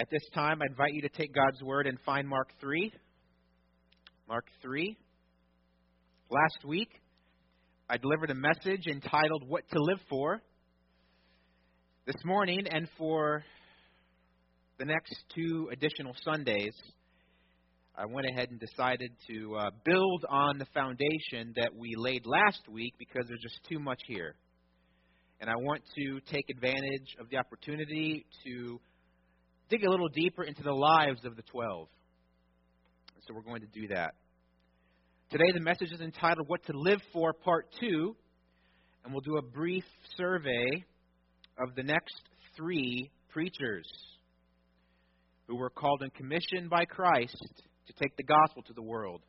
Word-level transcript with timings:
At 0.00 0.10
this 0.10 0.22
time, 0.32 0.62
I 0.62 0.66
invite 0.70 0.94
you 0.94 1.02
to 1.02 1.08
take 1.08 1.34
God's 1.34 1.60
Word 1.60 1.88
and 1.88 1.98
find 2.06 2.28
Mark 2.28 2.50
3. 2.60 2.92
Mark 4.28 4.46
3. 4.62 4.96
Last 6.30 6.64
week, 6.64 6.88
I 7.90 7.96
delivered 7.96 8.30
a 8.30 8.34
message 8.36 8.86
entitled 8.86 9.42
What 9.48 9.68
to 9.72 9.82
Live 9.82 9.98
For. 10.08 10.40
This 12.06 12.14
morning, 12.24 12.60
and 12.70 12.88
for 12.96 13.42
the 14.78 14.84
next 14.84 15.16
two 15.34 15.68
additional 15.72 16.14
Sundays, 16.24 16.74
I 17.96 18.06
went 18.06 18.28
ahead 18.28 18.50
and 18.52 18.60
decided 18.60 19.10
to 19.28 19.56
uh, 19.56 19.70
build 19.84 20.24
on 20.30 20.58
the 20.58 20.66
foundation 20.66 21.54
that 21.56 21.74
we 21.76 21.96
laid 21.96 22.24
last 22.24 22.68
week 22.70 22.94
because 23.00 23.24
there's 23.26 23.42
just 23.42 23.58
too 23.68 23.80
much 23.80 23.98
here. 24.06 24.36
And 25.40 25.50
I 25.50 25.56
want 25.56 25.82
to 25.96 26.20
take 26.32 26.44
advantage 26.50 27.16
of 27.18 27.28
the 27.30 27.38
opportunity 27.38 28.26
to 28.44 28.80
dig 29.68 29.84
a 29.84 29.90
little 29.90 30.08
deeper 30.08 30.42
into 30.42 30.62
the 30.62 30.72
lives 30.72 31.24
of 31.24 31.36
the 31.36 31.42
12. 31.42 31.88
So 33.26 33.34
we're 33.34 33.42
going 33.42 33.60
to 33.60 33.66
do 33.66 33.88
that. 33.88 34.14
Today, 35.30 35.52
the 35.52 35.60
message 35.60 35.92
is 35.92 36.00
entitled 36.00 36.48
What 36.48 36.64
to 36.66 36.72
Live 36.74 37.00
For, 37.12 37.32
Part 37.34 37.66
2. 37.80 38.16
And 39.04 39.12
we'll 39.12 39.20
do 39.20 39.36
a 39.36 39.42
brief 39.42 39.84
survey 40.16 40.84
of 41.58 41.74
the 41.76 41.82
next 41.82 42.14
three 42.56 43.10
preachers 43.28 43.86
who 45.46 45.56
were 45.56 45.70
called 45.70 46.02
and 46.02 46.12
commissioned 46.14 46.70
by 46.70 46.84
Christ 46.84 47.36
to 47.86 47.92
take 48.02 48.16
the 48.16 48.22
gospel 48.22 48.62
to 48.64 48.72
the 48.72 48.82
world. 48.82 49.22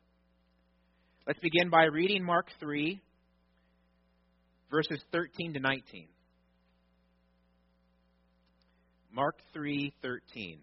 Let's 1.26 1.38
begin 1.40 1.70
by 1.70 1.84
reading 1.84 2.24
Mark 2.24 2.46
3, 2.60 3.00
verses 4.70 5.00
13 5.12 5.54
to 5.54 5.60
19. 5.60 6.08
Mark 9.12 9.40
3:13. 9.54 10.60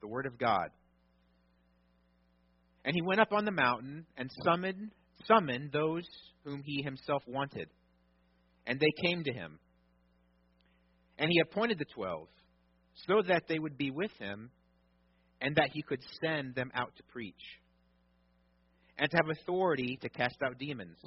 The 0.00 0.08
word 0.08 0.26
of 0.26 0.38
God. 0.38 0.70
And 2.84 2.94
he 2.94 3.02
went 3.02 3.20
up 3.20 3.32
on 3.32 3.44
the 3.44 3.50
mountain 3.50 4.06
and 4.16 4.30
summoned 4.44 4.92
summoned 5.26 5.70
those 5.72 6.06
whom 6.44 6.62
he 6.64 6.82
himself 6.82 7.22
wanted. 7.26 7.68
And 8.66 8.80
they 8.80 8.92
came 9.04 9.22
to 9.24 9.32
him. 9.32 9.58
And 11.18 11.30
he 11.30 11.40
appointed 11.40 11.78
the 11.78 11.84
12 11.94 12.28
so 13.06 13.22
that 13.28 13.44
they 13.48 13.58
would 13.58 13.76
be 13.76 13.90
with 13.90 14.12
him 14.18 14.50
and 15.40 15.56
that 15.56 15.70
he 15.72 15.82
could 15.82 16.00
send 16.22 16.54
them 16.54 16.70
out 16.74 16.94
to 16.96 17.02
preach 17.04 17.60
and 18.98 19.10
to 19.10 19.16
have 19.16 19.36
authority 19.40 19.98
to 20.02 20.08
cast 20.08 20.36
out 20.44 20.58
demons. 20.58 20.98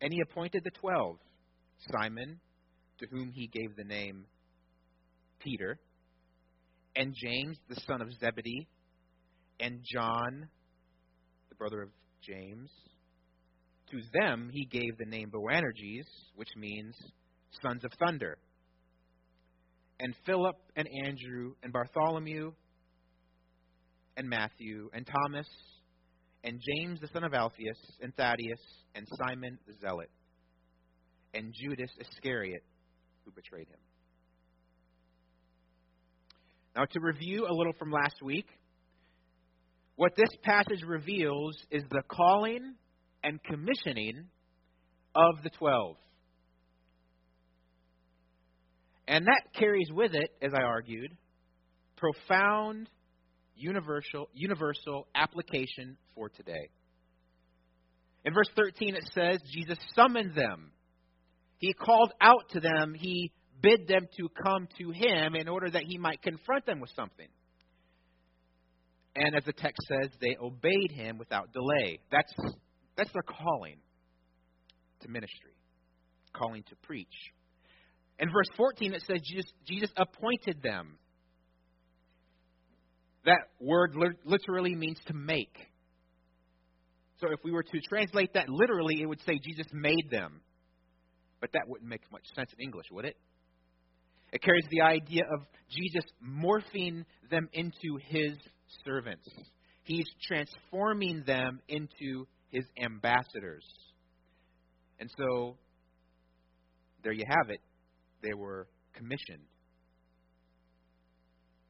And 0.00 0.12
he 0.12 0.20
appointed 0.20 0.62
the 0.64 0.70
12 0.70 1.18
Simon, 1.90 2.40
to 2.98 3.06
whom 3.10 3.32
he 3.32 3.46
gave 3.46 3.76
the 3.76 3.84
name 3.84 4.24
Peter, 5.40 5.78
and 6.96 7.14
James, 7.14 7.58
the 7.68 7.80
son 7.86 8.00
of 8.00 8.08
Zebedee, 8.20 8.66
and 9.60 9.80
John, 9.92 10.48
the 11.48 11.54
brother 11.54 11.82
of 11.82 11.90
James. 12.22 12.70
To 13.90 14.00
them 14.20 14.50
he 14.52 14.66
gave 14.66 14.96
the 14.98 15.04
name 15.04 15.30
Boanerges, 15.30 16.06
which 16.34 16.48
means 16.56 16.94
sons 17.62 17.84
of 17.84 17.92
thunder. 17.98 18.38
And 20.00 20.14
Philip 20.26 20.56
and 20.74 20.88
Andrew 21.04 21.54
and 21.62 21.72
Bartholomew 21.72 22.52
and 24.16 24.28
Matthew 24.28 24.90
and 24.92 25.06
Thomas 25.06 25.46
and 26.42 26.60
James 26.60 27.00
the 27.00 27.08
son 27.12 27.24
of 27.24 27.32
Alphaeus 27.32 27.78
and 28.00 28.14
Thaddeus 28.16 28.60
and 28.94 29.06
Simon 29.24 29.58
the 29.66 29.74
Zealot 29.80 30.10
and 31.32 31.52
Judas 31.54 31.90
Iscariot 32.00 32.62
who 33.24 33.30
betrayed 33.32 33.68
him. 33.68 33.78
Now, 36.76 36.84
to 36.84 37.00
review 37.00 37.46
a 37.48 37.54
little 37.54 37.72
from 37.78 37.92
last 37.92 38.20
week, 38.22 38.46
what 39.96 40.16
this 40.16 40.30
passage 40.42 40.82
reveals 40.84 41.56
is 41.70 41.84
the 41.90 42.02
calling 42.08 42.74
and 43.22 43.42
commissioning 43.44 44.24
of 45.14 45.42
the 45.44 45.50
twelve. 45.50 45.96
And 49.06 49.26
that 49.26 49.42
carries 49.58 49.88
with 49.92 50.14
it, 50.14 50.30
as 50.42 50.52
I 50.52 50.62
argued, 50.62 51.16
profound 51.96 52.88
universal, 53.54 54.28
universal 54.34 55.06
application 55.14 55.96
for 56.14 56.28
today. 56.28 56.70
In 58.24 58.32
verse 58.32 58.48
13, 58.56 58.96
it 58.96 59.08
says, 59.14 59.38
Jesus 59.52 59.78
summoned 59.94 60.34
them. 60.34 60.72
He 61.58 61.72
called 61.72 62.12
out 62.20 62.48
to 62.50 62.60
them. 62.60 62.94
He 62.98 63.30
bid 63.64 63.88
them 63.88 64.06
to 64.18 64.28
come 64.44 64.68
to 64.78 64.90
him 64.90 65.34
in 65.34 65.48
order 65.48 65.70
that 65.70 65.84
he 65.86 65.96
might 65.96 66.22
confront 66.22 66.66
them 66.66 66.80
with 66.80 66.90
something. 66.94 67.28
And 69.16 69.34
as 69.34 69.44
the 69.44 69.52
text 69.52 69.80
says, 69.88 70.10
they 70.20 70.36
obeyed 70.40 70.92
him 70.92 71.18
without 71.18 71.52
delay. 71.52 72.00
That's, 72.10 72.32
that's 72.96 73.12
their 73.12 73.22
calling 73.22 73.76
to 75.00 75.08
ministry, 75.08 75.56
calling 76.32 76.62
to 76.64 76.76
preach. 76.82 77.14
In 78.18 78.30
verse 78.30 78.48
14, 78.56 78.92
it 78.92 79.02
says 79.06 79.20
Jesus, 79.24 79.50
Jesus 79.66 79.90
appointed 79.96 80.62
them. 80.62 80.98
That 83.24 83.40
word 83.60 83.96
literally 84.24 84.74
means 84.74 84.98
to 85.06 85.14
make. 85.14 85.56
So 87.20 87.28
if 87.32 87.40
we 87.42 87.52
were 87.52 87.62
to 87.62 87.80
translate 87.88 88.34
that 88.34 88.48
literally, 88.48 89.00
it 89.00 89.06
would 89.06 89.20
say 89.24 89.38
Jesus 89.42 89.66
made 89.72 90.10
them. 90.10 90.40
But 91.40 91.52
that 91.52 91.62
wouldn't 91.66 91.88
make 91.88 92.02
much 92.12 92.24
sense 92.36 92.50
in 92.58 92.62
English, 92.62 92.86
would 92.90 93.06
it? 93.06 93.16
It 94.34 94.42
carries 94.42 94.66
the 94.68 94.80
idea 94.82 95.22
of 95.32 95.46
Jesus 95.70 96.02
morphing 96.20 97.04
them 97.30 97.48
into 97.52 97.98
his 98.08 98.36
servants. 98.84 99.28
He's 99.84 100.06
transforming 100.26 101.22
them 101.24 101.60
into 101.68 102.26
his 102.50 102.64
ambassadors. 102.82 103.64
And 104.98 105.08
so, 105.16 105.56
there 107.04 107.12
you 107.12 107.24
have 107.28 107.48
it. 107.50 107.60
They 108.22 108.34
were 108.34 108.66
commissioned, 108.94 109.44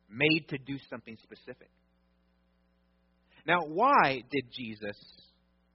made 0.08 0.48
to 0.48 0.56
do 0.56 0.78
something 0.88 1.18
specific. 1.22 1.68
Now, 3.46 3.60
why 3.66 4.22
did 4.30 4.44
Jesus 4.56 4.96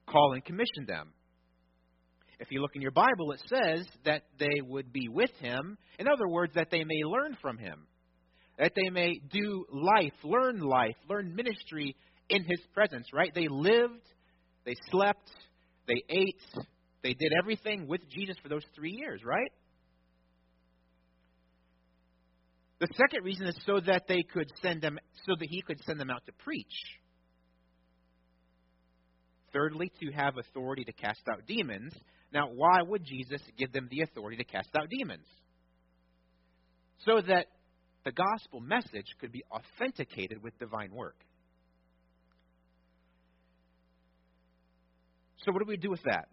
call 0.08 0.32
and 0.32 0.44
commission 0.44 0.86
them? 0.88 1.12
If 2.40 2.50
you 2.50 2.62
look 2.62 2.74
in 2.74 2.80
your 2.80 2.90
Bible, 2.90 3.32
it 3.32 3.42
says 3.46 3.86
that 4.06 4.22
they 4.38 4.62
would 4.66 4.92
be 4.92 5.08
with 5.08 5.30
him. 5.40 5.76
In 5.98 6.08
other 6.08 6.26
words, 6.26 6.54
that 6.54 6.68
they 6.70 6.84
may 6.84 7.02
learn 7.04 7.36
from 7.42 7.58
him, 7.58 7.86
that 8.58 8.72
they 8.74 8.88
may 8.88 9.20
do 9.30 9.66
life, 9.70 10.14
learn 10.24 10.60
life, 10.60 10.96
learn 11.08 11.36
ministry 11.36 11.94
in 12.30 12.42
his 12.44 12.60
presence, 12.72 13.06
right? 13.12 13.30
They 13.34 13.48
lived, 13.48 14.00
they 14.64 14.74
slept, 14.90 15.30
they 15.86 16.02
ate, 16.08 16.40
they 17.02 17.12
did 17.12 17.32
everything 17.38 17.86
with 17.86 18.00
Jesus 18.08 18.36
for 18.42 18.48
those 18.48 18.64
three 18.74 18.92
years, 18.92 19.20
right? 19.22 19.52
The 22.80 22.88
second 22.96 23.22
reason 23.22 23.46
is 23.46 23.58
so 23.66 23.80
that 23.80 24.04
they 24.08 24.22
could 24.22 24.50
send 24.62 24.80
them, 24.80 24.98
so 25.26 25.34
that 25.38 25.48
he 25.50 25.60
could 25.60 25.78
send 25.84 26.00
them 26.00 26.08
out 26.08 26.24
to 26.24 26.32
preach. 26.32 26.66
Thirdly, 29.52 29.92
to 30.00 30.10
have 30.12 30.38
authority 30.38 30.84
to 30.84 30.92
cast 30.92 31.20
out 31.30 31.46
demons. 31.46 31.92
Now, 32.32 32.48
why 32.54 32.82
would 32.82 33.04
Jesus 33.04 33.40
give 33.58 33.72
them 33.72 33.88
the 33.90 34.02
authority 34.02 34.36
to 34.36 34.44
cast 34.44 34.68
out 34.76 34.88
demons? 34.88 35.26
So 37.04 37.20
that 37.26 37.46
the 38.04 38.12
gospel 38.12 38.60
message 38.60 39.06
could 39.20 39.32
be 39.32 39.42
authenticated 39.50 40.42
with 40.42 40.58
divine 40.58 40.92
work. 40.92 41.16
So, 45.44 45.52
what 45.52 45.60
do 45.60 45.66
we 45.66 45.76
do 45.76 45.90
with 45.90 46.02
that? 46.04 46.28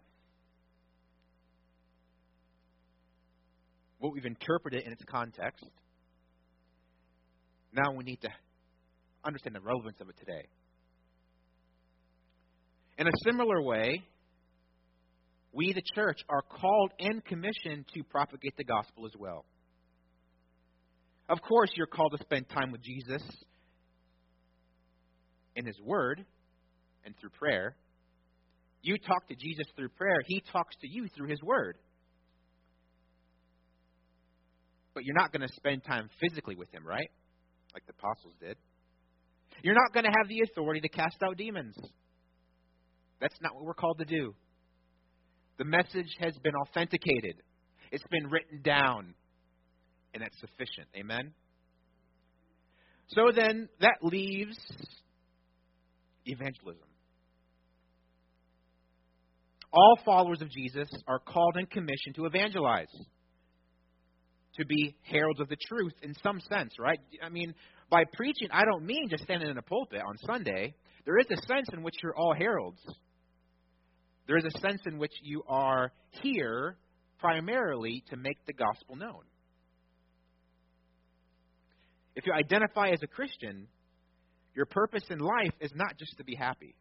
Well, 4.00 4.12
we've 4.12 4.26
interpreted 4.26 4.82
it 4.82 4.86
in 4.86 4.92
its 4.92 5.02
context. 5.04 5.64
Now 7.72 7.92
we 7.92 8.04
need 8.04 8.20
to 8.22 8.28
understand 9.24 9.56
the 9.56 9.60
relevance 9.60 9.96
of 10.00 10.08
it 10.08 10.16
today. 10.18 10.46
In 12.98 13.06
a 13.06 13.10
similar 13.24 13.60
way, 13.62 14.02
we, 15.52 15.72
the 15.72 15.82
church, 15.94 16.18
are 16.28 16.42
called 16.42 16.92
and 16.98 17.24
commissioned 17.24 17.86
to 17.94 18.02
propagate 18.04 18.56
the 18.56 18.64
gospel 18.64 19.06
as 19.06 19.12
well. 19.18 19.44
Of 21.28 21.40
course, 21.42 21.70
you're 21.74 21.86
called 21.86 22.12
to 22.16 22.24
spend 22.24 22.48
time 22.48 22.72
with 22.72 22.82
Jesus 22.82 23.22
in 25.56 25.66
His 25.66 25.78
Word 25.80 26.24
and 27.04 27.14
through 27.20 27.30
prayer. 27.30 27.76
You 28.82 28.96
talk 28.98 29.28
to 29.28 29.34
Jesus 29.34 29.66
through 29.76 29.90
prayer, 29.90 30.18
He 30.26 30.42
talks 30.52 30.74
to 30.80 30.88
you 30.88 31.08
through 31.16 31.28
His 31.28 31.42
Word. 31.42 31.76
But 34.94 35.04
you're 35.04 35.16
not 35.16 35.32
going 35.32 35.46
to 35.46 35.54
spend 35.54 35.84
time 35.84 36.08
physically 36.20 36.56
with 36.56 36.72
Him, 36.72 36.86
right? 36.86 37.10
Like 37.74 37.86
the 37.86 37.92
apostles 37.98 38.34
did. 38.40 38.56
You're 39.62 39.74
not 39.74 39.92
going 39.92 40.04
to 40.04 40.12
have 40.16 40.28
the 40.28 40.40
authority 40.50 40.80
to 40.80 40.88
cast 40.88 41.22
out 41.22 41.36
demons. 41.36 41.76
That's 43.20 43.34
not 43.40 43.54
what 43.54 43.64
we're 43.64 43.74
called 43.74 43.98
to 43.98 44.04
do. 44.04 44.34
The 45.58 45.64
message 45.64 46.14
has 46.20 46.34
been 46.42 46.54
authenticated, 46.54 47.42
it's 47.90 48.04
been 48.10 48.30
written 48.30 48.62
down, 48.62 49.14
and 50.14 50.22
that's 50.22 50.38
sufficient. 50.40 50.88
Amen? 50.96 51.32
So 53.08 53.32
then, 53.34 53.68
that 53.80 53.96
leaves 54.02 54.56
evangelism. 56.26 56.86
All 59.72 59.98
followers 60.04 60.40
of 60.42 60.50
Jesus 60.50 60.88
are 61.06 61.18
called 61.18 61.56
and 61.56 61.68
commissioned 61.70 62.14
to 62.16 62.26
evangelize, 62.26 62.86
to 64.56 64.66
be 64.66 64.96
heralds 65.02 65.40
of 65.40 65.48
the 65.48 65.56
truth 65.68 65.92
in 66.02 66.14
some 66.22 66.40
sense, 66.40 66.72
right? 66.78 66.98
I 67.22 67.28
mean, 67.28 67.54
by 67.90 68.04
preaching, 68.14 68.48
I 68.52 68.64
don't 68.64 68.84
mean 68.84 69.08
just 69.10 69.24
standing 69.24 69.48
in 69.48 69.58
a 69.58 69.62
pulpit 69.62 70.00
on 70.06 70.16
Sunday. 70.26 70.74
There 71.04 71.18
is 71.18 71.26
a 71.30 71.36
sense 71.46 71.68
in 71.72 71.82
which 71.82 71.94
you're 72.02 72.16
all 72.16 72.34
heralds. 72.34 72.80
There 74.28 74.36
is 74.36 74.44
a 74.44 74.58
sense 74.60 74.82
in 74.86 74.98
which 74.98 75.14
you 75.22 75.42
are 75.48 75.90
here 76.22 76.76
primarily 77.18 78.04
to 78.10 78.16
make 78.16 78.36
the 78.46 78.52
gospel 78.52 78.94
known. 78.94 79.22
If 82.14 82.26
you 82.26 82.32
identify 82.34 82.90
as 82.90 83.02
a 83.02 83.06
Christian, 83.06 83.66
your 84.54 84.66
purpose 84.66 85.04
in 85.08 85.18
life 85.18 85.54
is 85.60 85.72
not 85.74 85.98
just 85.98 86.16
to 86.18 86.24
be 86.24 86.34
happy. 86.34 86.74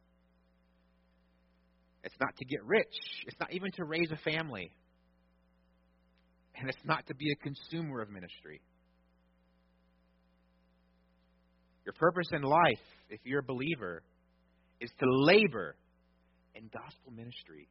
It's 2.04 2.16
not 2.20 2.36
to 2.38 2.46
get 2.46 2.64
rich. 2.66 2.94
It's 3.26 3.40
not 3.40 3.54
even 3.54 3.72
to 3.78 3.86
raise 3.86 4.12
a 4.12 4.18
family. 4.30 4.72
And 6.60 6.70
it's 6.70 6.84
not 6.84 7.08
to 7.08 7.16
be 7.16 7.32
a 7.32 7.36
consumer 7.36 8.02
of 8.02 8.10
ministry. 8.10 8.62
Your 11.86 11.94
purpose 11.94 12.28
in 12.34 12.42
life, 12.42 12.84
if 13.10 13.22
you're 13.24 13.40
a 13.40 13.44
believer, 13.44 14.04
is 14.82 14.90
to 15.00 15.06
labor 15.10 15.76
in 16.58 16.70
gospel 16.74 17.12
ministry 17.16 17.70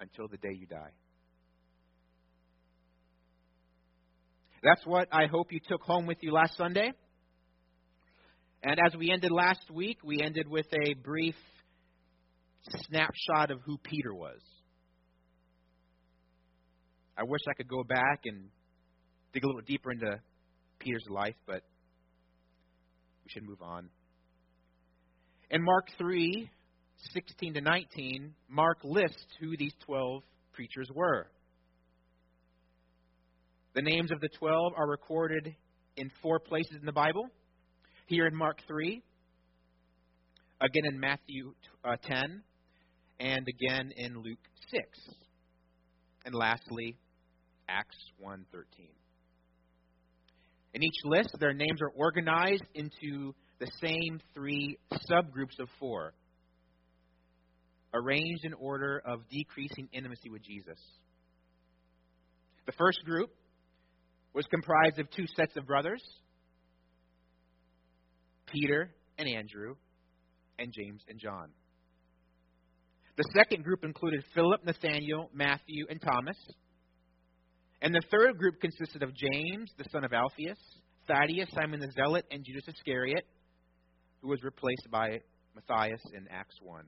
until 0.00 0.28
the 0.28 0.36
day 0.36 0.54
you 0.58 0.66
die. 0.66 0.92
That's 4.62 4.84
what 4.86 5.08
I 5.10 5.26
hope 5.26 5.52
you 5.52 5.60
took 5.66 5.82
home 5.82 6.06
with 6.06 6.18
you 6.20 6.32
last 6.32 6.56
Sunday. 6.56 6.92
And 8.62 8.78
as 8.86 8.94
we 8.96 9.10
ended 9.10 9.32
last 9.32 9.70
week, 9.72 9.98
we 10.04 10.20
ended 10.22 10.46
with 10.48 10.66
a 10.86 10.94
brief 10.94 11.34
snapshot 12.86 13.50
of 13.50 13.60
who 13.64 13.78
Peter 13.78 14.14
was. 14.14 14.38
I 17.18 17.22
wish 17.24 17.40
I 17.48 17.54
could 17.54 17.68
go 17.68 17.82
back 17.82 18.20
and 18.24 18.48
dig 19.32 19.42
a 19.42 19.46
little 19.46 19.62
deeper 19.62 19.90
into 19.90 20.20
Peter's 20.78 21.06
life, 21.10 21.34
but 21.46 21.62
we 23.24 23.30
should 23.30 23.44
move 23.44 23.62
on. 23.62 23.88
In 25.50 25.62
Mark 25.62 25.88
3, 25.98 26.48
16 27.12 27.54
to 27.54 27.60
19, 27.60 28.34
Mark 28.48 28.78
lists 28.84 29.26
who 29.40 29.56
these 29.56 29.74
12 29.86 30.22
preachers 30.52 30.88
were. 30.94 31.26
The 33.74 33.82
names 33.82 34.10
of 34.10 34.20
the 34.20 34.28
12 34.38 34.72
are 34.76 34.88
recorded 34.88 35.54
in 35.96 36.10
four 36.22 36.38
places 36.38 36.76
in 36.78 36.86
the 36.86 36.92
Bible. 36.92 37.28
Here 38.06 38.26
in 38.26 38.34
Mark 38.34 38.58
3, 38.66 39.02
again 40.60 40.84
in 40.84 41.00
Matthew 41.00 41.54
uh, 41.84 41.96
10, 42.02 42.42
and 43.20 43.46
again 43.48 43.92
in 43.96 44.14
Luke 44.22 44.38
6. 44.70 44.82
And 46.24 46.34
lastly, 46.34 46.96
Acts 47.68 47.96
1:13. 48.22 48.88
In 50.74 50.82
each 50.82 51.04
list, 51.04 51.36
their 51.38 51.52
names 51.52 51.80
are 51.82 51.90
organized 51.96 52.64
into 52.74 53.34
the 53.58 53.70
same 53.80 54.20
three 54.34 54.78
subgroups 55.10 55.58
of 55.58 55.68
four, 55.78 56.14
arranged 57.94 58.44
in 58.44 58.54
order 58.54 59.02
of 59.04 59.28
decreasing 59.30 59.88
intimacy 59.92 60.30
with 60.30 60.42
Jesus. 60.42 60.78
The 62.66 62.72
first 62.72 63.04
group 63.04 63.30
was 64.34 64.46
comprised 64.46 64.98
of 64.98 65.10
two 65.10 65.26
sets 65.36 65.56
of 65.56 65.66
brothers 65.66 66.02
Peter 68.52 68.90
and 69.18 69.28
Andrew, 69.28 69.74
and 70.58 70.72
James 70.72 71.02
and 71.08 71.18
John. 71.18 71.48
The 73.16 73.24
second 73.34 73.64
group 73.64 73.84
included 73.84 74.24
Philip, 74.34 74.64
Nathaniel, 74.64 75.30
Matthew, 75.34 75.86
and 75.88 76.00
Thomas. 76.00 76.36
And 77.80 77.94
the 77.94 78.02
third 78.10 78.38
group 78.38 78.60
consisted 78.60 79.02
of 79.02 79.10
James, 79.14 79.70
the 79.76 79.84
son 79.90 80.04
of 80.04 80.12
Alphaeus, 80.12 80.58
Thaddeus, 81.06 81.48
Simon 81.54 81.80
the 81.80 81.90
Zealot, 81.92 82.24
and 82.30 82.44
Judas 82.44 82.64
Iscariot, 82.68 83.26
who 84.22 84.28
was 84.28 84.42
replaced 84.42 84.88
by 84.90 85.20
Matthias 85.54 86.00
in 86.14 86.26
Acts 86.30 86.56
1. 86.62 86.84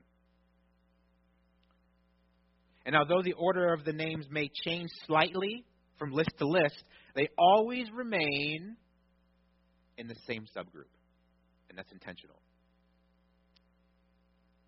And 2.85 2.95
although 2.95 3.21
the 3.23 3.33
order 3.33 3.73
of 3.73 3.83
the 3.83 3.93
names 3.93 4.25
may 4.29 4.49
change 4.63 4.89
slightly 5.07 5.65
from 5.97 6.11
list 6.11 6.31
to 6.37 6.47
list, 6.47 6.83
they 7.15 7.29
always 7.37 7.87
remain 7.91 8.75
in 9.97 10.07
the 10.07 10.15
same 10.27 10.45
subgroup. 10.55 10.91
And 11.69 11.77
that's 11.77 11.91
intentional. 11.91 12.37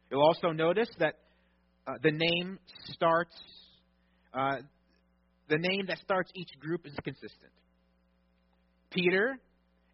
You'll 0.09 0.23
also 0.23 0.51
notice 0.51 0.89
that 0.99 1.15
uh, 1.85 1.93
the 2.01 2.11
name 2.11 2.59
starts, 2.91 3.35
uh, 4.33 4.57
the 5.49 5.57
name 5.57 5.85
that 5.87 5.99
starts 5.99 6.31
each 6.35 6.49
group 6.59 6.85
is 6.85 6.93
consistent. 7.03 7.51
Peter 8.91 9.37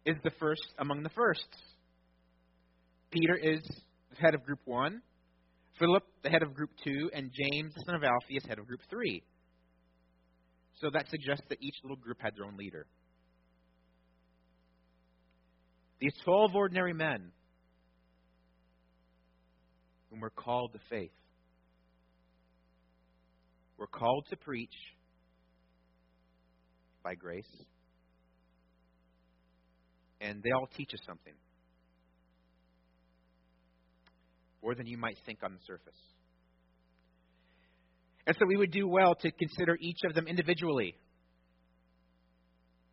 is 0.06 0.16
the 0.22 0.30
first 0.38 0.62
among 0.78 1.02
the 1.02 1.08
firsts. 1.10 1.44
Peter 3.10 3.36
is 3.36 3.60
the 4.10 4.16
head 4.16 4.34
of 4.34 4.44
group 4.44 4.60
one, 4.64 5.02
Philip, 5.78 6.04
the 6.22 6.30
head 6.30 6.42
of 6.42 6.54
group 6.54 6.70
two, 6.84 7.10
and 7.12 7.30
James, 7.32 7.74
the 7.74 7.82
son 7.84 7.94
of 7.94 8.04
Alphaeus, 8.04 8.44
head 8.46 8.58
of 8.58 8.66
group 8.66 8.80
three. 8.88 9.22
So 10.80 10.90
that 10.92 11.08
suggests 11.08 11.44
that 11.48 11.62
each 11.62 11.76
little 11.82 11.96
group 11.96 12.18
had 12.20 12.36
their 12.36 12.44
own 12.44 12.56
leader. 12.56 12.86
These 16.00 16.14
12 16.24 16.54
ordinary 16.54 16.92
men 16.92 17.32
whom 20.10 20.20
were 20.20 20.30
called 20.30 20.72
to 20.72 20.78
faith 20.90 21.12
were 23.78 23.86
called 23.86 24.26
to 24.30 24.36
preach 24.36 24.74
by 27.02 27.14
grace. 27.14 27.44
And 30.20 30.42
they 30.42 30.50
all 30.50 30.68
teach 30.76 30.90
us 30.94 31.00
something. 31.06 31.34
More 34.64 34.74
than 34.74 34.86
you 34.86 34.96
might 34.96 35.18
think 35.26 35.40
on 35.44 35.52
the 35.52 35.60
surface. 35.66 36.00
And 38.26 38.34
so 38.38 38.46
we 38.46 38.56
would 38.56 38.72
do 38.72 38.88
well 38.88 39.14
to 39.14 39.30
consider 39.30 39.76
each 39.78 39.98
of 40.08 40.14
them 40.14 40.26
individually. 40.26 40.96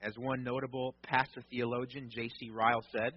As 0.04 0.12
one 0.18 0.44
notable 0.44 0.96
pastor 1.02 1.42
theologian, 1.50 2.10
J.C. 2.14 2.50
Ryle, 2.50 2.84
said, 2.92 3.14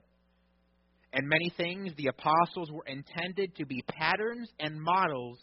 and 1.13 1.29
many 1.29 1.53
things, 1.57 1.93
the 1.97 2.07
apostles 2.07 2.71
were 2.71 2.85
intended 2.87 3.57
to 3.57 3.67
be 3.67 3.83
patterns 3.89 4.49
and 4.61 4.81
models 4.81 5.39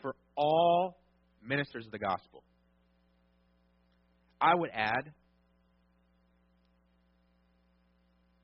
for 0.00 0.16
all 0.34 0.96
ministers 1.46 1.84
of 1.84 1.92
the 1.92 1.98
gospel. 1.98 2.42
I 4.40 4.54
would 4.54 4.70
add, 4.72 5.12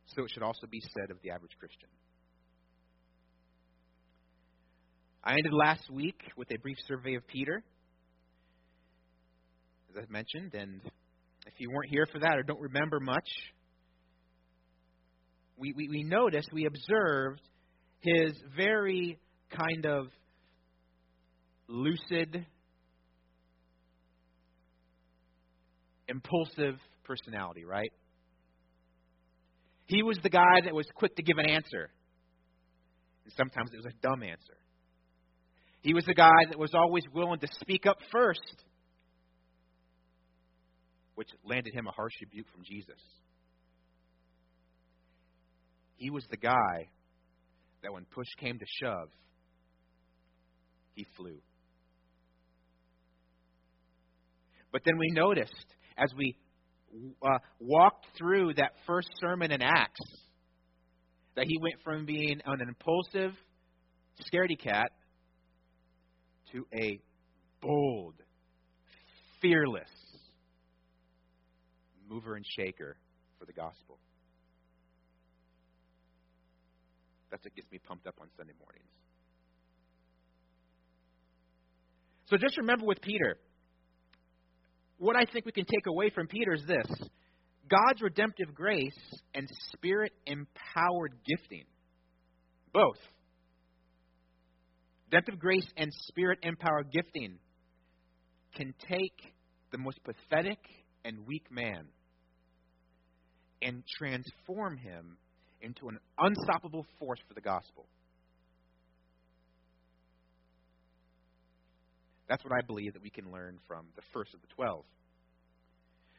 so 0.07 0.25
it 0.25 0.31
should 0.33 0.43
also 0.43 0.67
be 0.71 0.81
said 0.81 1.11
of 1.11 1.17
the 1.23 1.31
average 1.31 1.53
Christian. 1.59 1.89
I 5.25 5.35
ended 5.35 5.53
last 5.53 5.89
week 5.89 6.21
with 6.37 6.51
a 6.51 6.59
brief 6.59 6.77
survey 6.89 7.15
of 7.15 7.25
Peter, 7.29 7.63
as 9.91 10.05
I 10.05 10.13
mentioned, 10.13 10.55
and 10.55 10.81
if 11.47 11.55
you 11.59 11.71
weren't 11.71 11.91
here 11.91 12.07
for 12.13 12.19
that 12.19 12.39
or 12.39 12.43
don't 12.43 12.61
remember 12.61 12.99
much, 12.99 13.29
we, 15.57 15.73
we, 15.77 15.89
we 15.89 16.03
noticed, 16.03 16.49
we 16.53 16.67
observed 16.67 17.41
his 18.01 18.33
very 18.57 19.17
kind 19.57 19.87
of 19.87 20.07
lucid, 21.69 22.45
impulsive 26.09 26.81
personality, 27.05 27.65
right? 27.65 27.93
He 29.87 30.03
was 30.03 30.19
the 30.25 30.31
guy 30.31 30.63
that 30.65 30.75
was 30.75 30.87
quick 30.97 31.15
to 31.15 31.23
give 31.23 31.39
an 31.39 31.49
answer. 31.49 31.91
And 33.25 33.33
sometimes 33.37 33.71
it 33.73 33.77
was 33.77 33.87
a 33.87 33.97
dumb 34.03 34.25
answer. 34.25 34.57
He 35.83 35.95
was 35.95 36.05
the 36.05 36.15
guy 36.15 36.47
that 36.49 36.59
was 36.59 36.73
always 36.75 37.03
willing 37.13 37.41
to 37.41 37.49
speak 37.61 37.87
up 37.87 37.99
first, 38.13 38.65
which 41.17 41.29
landed 41.45 41.75
him 41.75 41.87
a 41.89 41.91
harsh 41.91 42.13
rebuke 42.21 42.47
from 42.53 42.63
Jesus. 42.65 43.01
He 45.97 46.11
was 46.11 46.25
the 46.31 46.37
guy 46.37 46.89
that 47.83 47.93
when 47.93 48.05
push 48.05 48.29
came 48.39 48.59
to 48.59 48.65
shove, 48.81 49.09
he 50.95 51.05
flew. 51.17 51.39
But 54.71 54.83
then 54.85 54.99
we 54.99 55.11
noticed 55.11 55.67
as 55.99 56.13
we 56.17 56.37
uh, 57.23 57.39
walked 57.61 58.07
through 58.17 58.55
that 58.55 58.73
first 58.87 59.09
sermon 59.21 59.51
in 59.51 59.63
Acts 59.63 60.01
that 61.35 61.47
he 61.47 61.59
went 61.61 61.77
from 61.83 62.07
being 62.07 62.41
an 62.45 62.61
impulsive 62.61 63.33
scaredy 64.33 64.59
cat 64.59 64.91
to 66.53 66.67
a 66.75 67.01
bold, 67.61 68.15
fearless 69.41 69.89
mover 72.09 72.37
and 72.37 72.45
shaker 72.57 72.97
for 73.39 73.47
the 73.47 73.53
gospel. 73.53 73.99
That's 77.31 77.45
what 77.45 77.55
gets 77.55 77.71
me 77.73 77.79
pumped 77.79 78.07
up 78.07 78.17
on 78.21 78.29
Sunday 78.37 78.53
mornings. 78.61 78.85
So 82.27 82.37
just 82.37 82.59
remember 82.59 82.85
with 82.85 83.01
Peter, 83.01 83.39
what 84.99 85.17
I 85.17 85.25
think 85.33 85.47
we 85.47 85.53
can 85.53 85.65
take 85.65 85.87
away 85.87 86.11
from 86.11 86.27
Peter 86.27 86.53
is 86.53 86.63
this 86.67 86.87
God's 87.69 88.03
redemptive 88.03 88.55
grace 88.55 88.99
and 89.35 89.49
spirit 89.75 90.13
empowered 90.27 91.15
gifting. 91.27 91.65
Both. 92.73 92.99
Redemptive 95.13 95.39
grace 95.39 95.67
and 95.77 95.93
spirit 96.09 96.39
empowered 96.43 96.91
gifting 96.91 97.35
can 98.57 98.73
take 98.89 99.35
the 99.71 99.77
most 99.77 99.99
pathetic 100.05 100.59
and 101.05 101.27
weak 101.27 101.45
man 101.51 101.85
and 103.61 103.83
transform 103.99 104.79
him 104.79 105.19
into 105.61 105.89
an 105.89 105.99
unstoppable 106.19 106.87
force 106.99 107.19
for 107.29 107.35
the 107.35 107.43
gospel. 107.43 107.87
That's 112.27 112.43
what 112.43 112.55
I 112.55 112.65
believe 112.67 112.95
that 112.95 113.03
we 113.03 113.11
can 113.11 113.31
learn 113.31 113.59
from 113.69 113.89
the 113.95 114.03
first 114.15 114.33
of 114.33 114.41
the 114.41 114.49
twelve. 114.57 114.87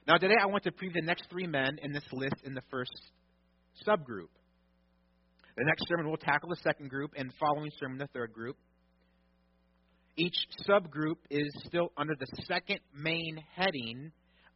Now, 0.08 0.18
today 0.18 0.36
I 0.40 0.46
want 0.46 0.66
to 0.66 0.72
preview 0.72 0.94
the 0.94 1.02
next 1.02 1.24
three 1.32 1.48
men 1.48 1.80
in 1.82 1.94
this 1.94 2.06
list 2.12 2.36
in 2.44 2.54
the 2.54 2.62
first 2.70 2.92
subgroup. 3.88 4.30
The 5.58 5.66
next 5.66 5.88
sermon 5.88 6.12
will 6.12 6.18
tackle 6.18 6.50
the 6.50 6.62
second 6.64 6.92
group, 6.92 7.14
and 7.18 7.34
following 7.40 7.72
sermon, 7.80 7.98
the 7.98 8.08
third 8.14 8.32
group. 8.32 8.56
Each 10.16 10.36
subgroup 10.68 11.18
is 11.30 11.52
still 11.66 11.92
under 11.98 12.14
the 12.16 12.28
second 12.46 12.80
main 12.96 13.42
heading 13.56 14.12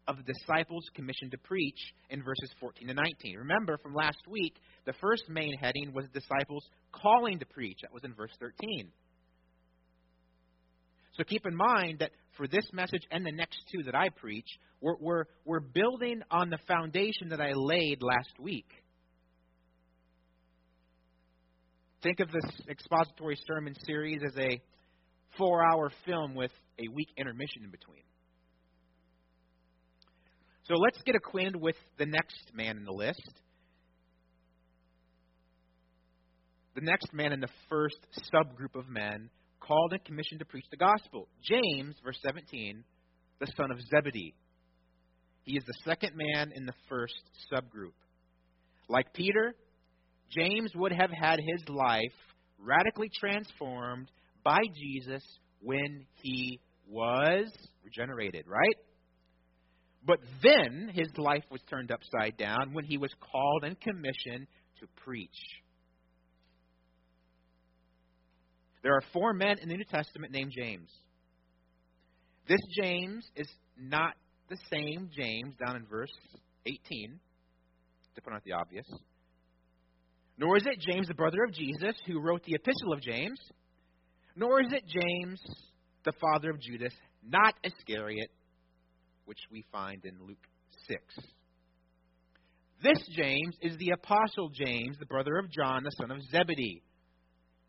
of 0.07 0.17
disciples 0.25 0.85
commissioned 0.93 1.31
to 1.31 1.37
preach 1.39 1.79
in 2.09 2.23
verses 2.23 2.49
14 2.59 2.87
to 2.87 2.93
19. 2.93 3.37
Remember 3.37 3.77
from 3.77 3.93
last 3.93 4.19
week, 4.29 4.55
the 4.85 4.93
first 5.01 5.23
main 5.27 5.57
heading 5.57 5.93
was 5.93 6.05
disciples 6.13 6.63
calling 6.93 7.39
to 7.39 7.45
preach. 7.45 7.79
That 7.81 7.93
was 7.93 8.03
in 8.03 8.13
verse 8.13 8.31
13. 8.39 8.89
So 11.17 11.23
keep 11.23 11.45
in 11.45 11.55
mind 11.55 11.99
that 11.99 12.11
for 12.37 12.47
this 12.47 12.69
message 12.71 13.01
and 13.11 13.25
the 13.25 13.31
next 13.31 13.57
two 13.73 13.83
that 13.83 13.95
I 13.95 14.09
preach, 14.09 14.47
we're, 14.79 14.95
we're, 14.99 15.23
we're 15.43 15.59
building 15.59 16.21
on 16.29 16.51
the 16.51 16.59
foundation 16.67 17.29
that 17.29 17.41
I 17.41 17.53
laid 17.53 18.03
last 18.03 18.39
week. 18.39 18.69
Think 22.03 22.19
of 22.19 22.31
this 22.31 22.51
expository 22.69 23.37
sermon 23.47 23.73
series 23.85 24.21
as 24.23 24.37
a 24.37 24.61
four 25.37 25.63
hour 25.63 25.91
film 26.05 26.35
with 26.35 26.51
a 26.79 26.87
week 26.93 27.09
intermission 27.17 27.63
in 27.63 27.71
between. 27.71 28.03
So 30.67 30.75
let's 30.75 31.01
get 31.03 31.15
acquainted 31.15 31.55
with 31.55 31.75
the 31.97 32.05
next 32.05 32.51
man 32.53 32.77
in 32.77 32.83
the 32.83 32.91
list. 32.91 33.21
The 36.75 36.81
next 36.81 37.13
man 37.13 37.31
in 37.31 37.39
the 37.39 37.47
first 37.69 37.97
subgroup 38.33 38.75
of 38.75 38.87
men 38.89 39.29
called 39.59 39.93
and 39.93 40.03
commissioned 40.03 40.39
to 40.39 40.45
preach 40.45 40.65
the 40.69 40.77
gospel. 40.77 41.27
James, 41.41 41.95
verse 42.03 42.19
17, 42.25 42.83
the 43.39 43.47
son 43.57 43.71
of 43.71 43.77
Zebedee. 43.89 44.35
He 45.43 45.57
is 45.57 45.63
the 45.65 45.73
second 45.85 46.11
man 46.15 46.51
in 46.53 46.65
the 46.65 46.73
first 46.89 47.15
subgroup. 47.51 47.93
Like 48.89 49.13
Peter, 49.13 49.55
James 50.29 50.71
would 50.75 50.91
have 50.91 51.09
had 51.09 51.39
his 51.39 51.67
life 51.69 52.13
radically 52.59 53.09
transformed 53.17 54.11
by 54.47 54.61
Jesus 54.73 55.21
when 55.59 56.05
he 56.21 56.61
was 56.87 57.51
regenerated, 57.83 58.45
right? 58.47 58.77
But 60.05 60.19
then 60.41 60.89
his 60.93 61.09
life 61.17 61.43
was 61.51 61.59
turned 61.69 61.91
upside 61.91 62.37
down 62.37 62.71
when 62.71 62.85
he 62.85 62.97
was 62.97 63.11
called 63.19 63.65
and 63.65 63.77
commissioned 63.81 64.47
to 64.79 64.87
preach. 65.03 65.29
There 68.83 68.93
are 68.93 69.03
four 69.11 69.33
men 69.33 69.57
in 69.61 69.67
the 69.67 69.75
New 69.75 69.83
Testament 69.83 70.31
named 70.31 70.53
James. 70.57 70.89
This 72.47 72.61
James 72.81 73.25
is 73.35 73.49
not 73.77 74.13
the 74.49 74.57
same 74.71 75.09
James 75.13 75.55
down 75.65 75.75
in 75.75 75.85
verse 75.87 76.13
18, 76.65 77.19
to 78.15 78.21
point 78.21 78.37
out 78.37 78.43
the 78.45 78.53
obvious. 78.53 78.85
Nor 80.37 80.55
is 80.55 80.63
it 80.65 80.79
James, 80.89 81.09
the 81.09 81.15
brother 81.15 81.43
of 81.45 81.53
Jesus, 81.53 81.95
who 82.05 82.21
wrote 82.21 82.43
the 82.45 82.55
epistle 82.55 82.93
of 82.93 83.01
James. 83.01 83.37
Nor 84.37 84.61
is 84.61 84.71
it 84.71 84.83
James, 84.85 85.41
the 86.05 86.13
father 86.21 86.51
of 86.51 86.61
Judas, 86.61 86.93
not 87.27 87.55
Iscariot, 87.63 88.29
which 89.25 89.39
we 89.51 89.65
find 89.71 90.05
in 90.05 90.13
Luke 90.27 90.45
6. 90.87 91.01
This 92.83 92.99
James 93.15 93.55
is 93.63 93.75
the 93.77 93.89
apostle 93.95 94.51
James, 94.53 94.95
the 94.99 95.07
brother 95.07 95.37
of 95.39 95.49
John, 95.49 95.83
the 95.83 95.89
son 95.99 96.11
of 96.11 96.21
Zebedee. 96.29 96.83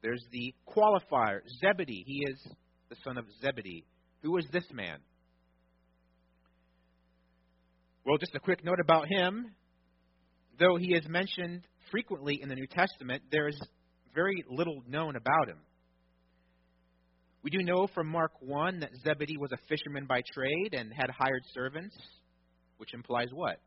There's 0.02 0.22
the 0.30 0.54
qualifier, 0.68 1.40
Zebedee. 1.58 2.04
He 2.06 2.22
is 2.30 2.38
the 2.90 2.96
son 3.02 3.16
of 3.16 3.24
Zebedee. 3.40 3.86
Who 4.22 4.36
is 4.36 4.44
this 4.52 4.66
man? 4.70 4.98
Well, 8.04 8.18
just 8.18 8.34
a 8.34 8.40
quick 8.40 8.62
note 8.62 8.78
about 8.78 9.06
him. 9.08 9.54
Though 10.58 10.76
he 10.76 10.92
is 10.92 11.08
mentioned 11.08 11.66
frequently 11.90 12.40
in 12.42 12.50
the 12.50 12.54
New 12.54 12.66
Testament, 12.66 13.22
there 13.32 13.48
is 13.48 13.58
very 14.14 14.44
little 14.50 14.82
known 14.86 15.16
about 15.16 15.48
him. 15.48 15.60
We 17.42 17.50
do 17.50 17.62
know 17.62 17.86
from 17.94 18.08
Mark 18.08 18.32
1 18.40 18.80
that 18.80 18.90
Zebedee 19.04 19.36
was 19.38 19.52
a 19.52 19.58
fisherman 19.68 20.06
by 20.06 20.22
trade 20.32 20.74
and 20.74 20.92
had 20.92 21.10
hired 21.10 21.42
servants, 21.54 21.96
which 22.78 22.94
implies 22.94 23.28
what? 23.32 23.60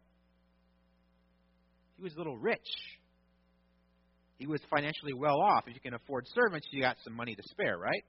He 1.95 2.03
was 2.03 2.13
a 2.15 2.17
little 2.17 2.37
rich. 2.37 2.67
He 4.37 4.47
was 4.47 4.59
financially 4.69 5.13
well 5.13 5.39
off. 5.39 5.63
If 5.67 5.75
you 5.75 5.81
can 5.81 5.93
afford 5.93 6.25
servants, 6.33 6.67
you 6.71 6.81
got 6.81 6.97
some 7.03 7.15
money 7.15 7.35
to 7.35 7.43
spare, 7.51 7.77
right? 7.77 8.03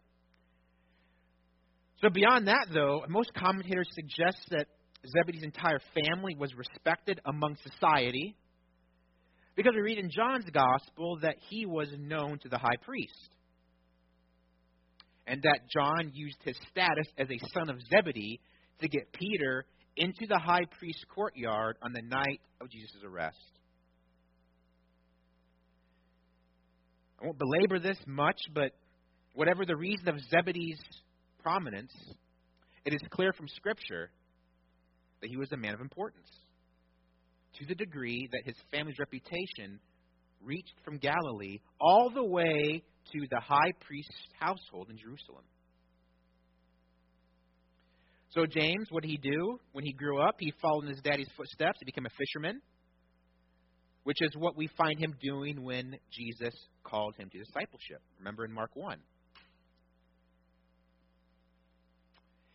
So, 2.00 2.08
beyond 2.10 2.48
that, 2.48 2.66
though, 2.72 3.04
most 3.08 3.32
commentators 3.34 3.88
suggest 3.94 4.38
that 4.50 4.66
Zebedee's 5.06 5.44
entire 5.44 5.78
family 5.94 6.34
was 6.36 6.52
respected 6.54 7.20
among 7.24 7.56
society 7.62 8.34
because 9.54 9.72
we 9.74 9.82
read 9.82 9.98
in 9.98 10.10
John's 10.10 10.48
gospel 10.50 11.18
that 11.22 11.36
he 11.48 11.66
was 11.66 11.88
known 11.98 12.38
to 12.40 12.48
the 12.48 12.58
high 12.58 12.76
priest 12.82 13.28
and 15.26 15.42
that 15.42 15.60
John 15.72 16.10
used 16.12 16.38
his 16.44 16.56
status 16.70 17.06
as 17.18 17.28
a 17.30 17.38
son 17.54 17.70
of 17.70 17.76
Zebedee 17.88 18.40
to 18.80 18.88
get 18.88 19.12
Peter 19.12 19.64
into 19.96 20.26
the 20.28 20.38
high 20.38 20.64
priest's 20.78 21.04
courtyard 21.14 21.76
on 21.82 21.92
the 21.92 22.02
night 22.02 22.40
of 22.60 22.70
Jesus' 22.70 23.02
arrest. 23.04 23.38
I 27.20 27.26
won't 27.26 27.38
belabor 27.38 27.78
this 27.78 27.98
much, 28.06 28.40
but 28.52 28.72
whatever 29.34 29.64
the 29.64 29.76
reason 29.76 30.08
of 30.08 30.16
Zebedee's 30.30 30.80
prominence, 31.42 31.92
it 32.84 32.94
is 32.94 33.00
clear 33.10 33.32
from 33.32 33.46
Scripture 33.48 34.10
that 35.20 35.30
he 35.30 35.36
was 35.36 35.52
a 35.52 35.56
man 35.56 35.74
of 35.74 35.80
importance 35.80 36.28
to 37.58 37.66
the 37.66 37.74
degree 37.74 38.28
that 38.32 38.42
his 38.44 38.56
family's 38.72 38.98
reputation 38.98 39.78
reached 40.42 40.74
from 40.84 40.98
Galilee 40.98 41.60
all 41.80 42.10
the 42.10 42.24
way 42.24 42.82
to 43.12 43.26
the 43.30 43.40
high 43.40 43.72
priest's 43.80 44.14
household 44.38 44.88
in 44.90 44.96
Jerusalem. 44.96 45.44
So, 48.30 48.46
James, 48.46 48.86
what 48.90 49.02
did 49.02 49.10
he 49.10 49.18
do 49.18 49.58
when 49.72 49.84
he 49.84 49.92
grew 49.92 50.20
up? 50.20 50.36
He 50.38 50.52
followed 50.62 50.84
in 50.84 50.90
his 50.90 51.02
daddy's 51.02 51.28
footsteps. 51.36 51.78
He 51.80 51.84
became 51.84 52.06
a 52.06 52.16
fisherman, 52.16 52.62
which 54.04 54.22
is 54.22 54.30
what 54.38 54.56
we 54.56 54.68
find 54.78 54.98
him 54.98 55.14
doing 55.20 55.62
when 55.62 55.96
Jesus 56.10 56.54
called 56.82 57.14
him 57.18 57.28
to 57.30 57.38
discipleship. 57.38 58.00
Remember 58.18 58.46
in 58.46 58.52
Mark 58.52 58.70
1. 58.74 58.96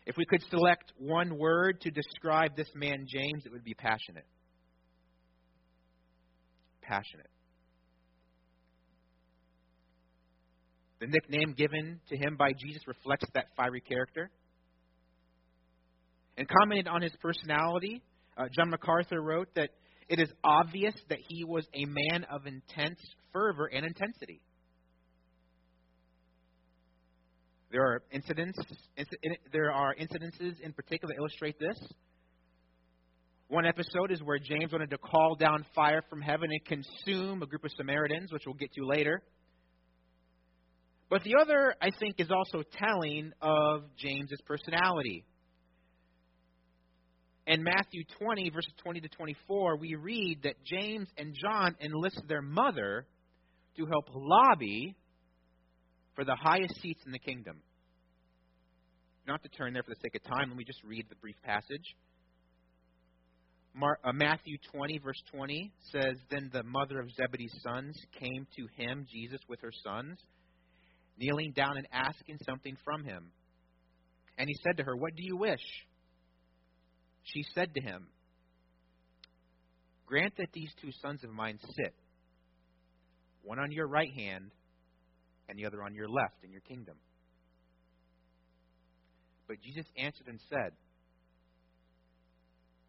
If 0.08 0.16
we 0.18 0.25
could 0.25 0.42
select 0.50 0.94
one 0.98 1.38
word 1.38 1.82
to 1.82 1.92
describe 1.92 2.56
this 2.56 2.70
man, 2.74 3.06
James, 3.08 3.46
it 3.46 3.51
would 3.51 3.66
be 3.66 3.74
passionate. 3.74 4.25
Passionate. 6.82 7.30
The 11.00 11.08
nickname 11.08 11.54
given 11.54 12.00
to 12.10 12.18
him 12.18 12.38
by 12.38 12.54
Jesus 12.54 12.82
reflects 12.88 13.25
that 13.34 13.46
fiery 13.56 13.82
character. 13.82 14.32
And 16.38 16.48
commented 16.48 16.88
on 16.88 17.01
his 17.01 17.13
personality, 17.22 18.01
uh, 18.38 18.46
John 18.56 18.70
MacArthur 18.70 19.22
wrote 19.22 19.50
that 19.56 19.70
it 20.10 20.20
is 20.20 20.30
obvious 20.44 20.94
that 21.10 21.20
he 21.27 21.44
was 21.44 21.66
a 21.74 21.86
man 21.86 22.25
of 22.32 22.46
intense 22.46 23.00
fervor 23.34 23.66
and 23.66 23.86
intensity. 23.86 24.42
There 27.72 27.82
are 27.82 28.01
incidents. 28.12 28.58
There 29.51 29.72
are 29.72 29.94
incidences 29.96 30.60
in 30.62 30.72
particular 30.72 31.13
that 31.13 31.20
illustrate 31.20 31.60
this. 31.60 31.77
One 33.50 33.66
episode 33.66 34.12
is 34.12 34.22
where 34.22 34.39
James 34.39 34.72
wanted 34.72 34.89
to 34.92 34.98
call 34.98 35.36
down 35.36 35.66
fire 35.75 36.01
from 36.10 36.22
heaven 36.22 36.50
and 36.51 36.66
consume 36.66 37.42
a 37.42 37.46
group 37.46 37.63
of 37.63 37.72
Samaritans, 37.77 38.32
which 38.32 38.44
we'll 38.46 38.56
get 38.56 38.72
to 38.74 38.86
later. 38.86 39.22
But 41.09 41.23
the 41.23 41.35
other, 41.41 41.73
I 41.81 41.89
think, 41.99 42.15
is 42.19 42.29
also 42.31 42.63
telling 42.77 43.31
of 43.41 43.83
James's 43.97 44.41
personality. 44.45 45.25
In 47.45 47.63
Matthew 47.63 48.03
20, 48.19 48.49
verses 48.49 48.73
20 48.83 48.99
to 49.01 49.07
24, 49.07 49.77
we 49.77 49.95
read 49.95 50.39
that 50.43 50.55
James 50.65 51.07
and 51.17 51.33
John 51.33 51.75
enlist 51.79 52.21
their 52.27 52.41
mother 52.41 53.05
to 53.77 53.85
help 53.85 54.05
lobby 54.13 54.97
for 56.13 56.25
the 56.25 56.35
highest 56.35 56.81
seats 56.81 57.01
in 57.05 57.13
the 57.13 57.19
kingdom. 57.19 57.61
Not 59.25 59.43
to 59.43 59.49
turn 59.49 59.71
there 59.71 59.83
for 59.83 59.91
the 59.91 59.99
sake 60.01 60.15
of 60.15 60.23
time, 60.23 60.49
let 60.49 60.57
me 60.57 60.65
just 60.65 60.83
read 60.83 61.05
the 61.09 61.15
brief 61.15 61.35
passage. 61.43 61.95
Uh, 63.81 64.11
Matthew 64.11 64.57
20, 64.73 64.97
verse 64.97 65.21
20 65.31 65.71
says, 65.91 66.17
Then 66.29 66.49
the 66.51 66.63
mother 66.63 66.99
of 66.99 67.11
Zebedee's 67.11 67.53
sons 67.63 67.95
came 68.19 68.47
to 68.57 68.83
him, 68.83 69.05
Jesus, 69.09 69.39
with 69.47 69.61
her 69.61 69.71
sons, 69.83 70.17
kneeling 71.17 71.51
down 71.51 71.77
and 71.77 71.88
asking 71.91 72.38
something 72.45 72.77
from 72.83 73.03
him. 73.03 73.31
And 74.38 74.47
he 74.47 74.55
said 74.63 74.77
to 74.77 74.83
her, 74.83 74.95
What 74.95 75.15
do 75.15 75.24
you 75.24 75.38
wish? 75.38 75.63
She 77.24 77.43
said 77.53 77.74
to 77.74 77.81
him, 77.81 78.07
Grant 80.05 80.33
that 80.38 80.50
these 80.53 80.71
two 80.81 80.91
sons 81.01 81.24
of 81.24 81.31
mine 81.31 81.59
sit, 81.75 81.93
one 83.43 83.59
on 83.59 83.71
your 83.71 83.88
right 83.88 84.13
hand 84.13 84.51
and 85.50 85.57
the 85.57 85.65
other 85.65 85.83
on 85.83 85.93
your 85.93 86.07
left 86.07 86.43
in 86.43 86.51
your 86.51 86.62
kingdom. 86.62 86.95
But 89.47 89.57
Jesus 89.62 89.86
answered 89.97 90.27
and 90.27 90.39
said, 90.50 90.71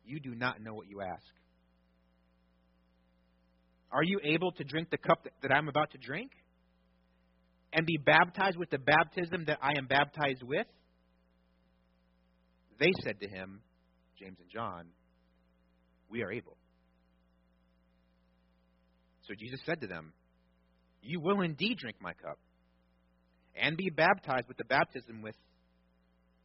You 0.04 0.20
do 0.20 0.35
not 0.35 0.61
know 0.61 0.75
what 0.75 0.88
you 0.88 1.00
ask. 1.00 1.23
Are 3.90 4.02
you 4.02 4.20
able 4.23 4.52
to 4.52 4.64
drink 4.64 4.90
the 4.90 4.99
cup 4.99 5.26
that 5.42 5.52
I'm 5.52 5.68
about 5.68 5.92
to 5.92 5.99
drink? 5.99 6.30
And 7.72 7.87
be 7.87 7.98
baptized 7.98 8.56
with 8.56 8.70
the 8.70 8.78
baptism 8.78 9.44
that 9.46 9.58
I 9.60 9.72
am 9.76 9.87
baptized 9.87 10.42
with? 10.42 10.66
They 12.78 12.92
said 13.02 13.20
to 13.20 13.28
him, 13.28 13.60
James 14.18 14.38
and 14.40 14.50
John, 14.50 14.87
We 16.08 16.22
are 16.22 16.32
able. 16.32 16.56
So 19.26 19.34
Jesus 19.38 19.60
said 19.66 19.82
to 19.82 19.87
them, 19.87 20.12
You 21.02 21.20
will 21.20 21.42
indeed 21.42 21.76
drink 21.78 21.96
my 22.00 22.14
cup 22.14 22.38
and 23.54 23.76
be 23.76 23.90
baptized 23.90 24.48
with 24.48 24.56
the 24.56 24.64
baptism 24.64 25.20
with 25.22 25.34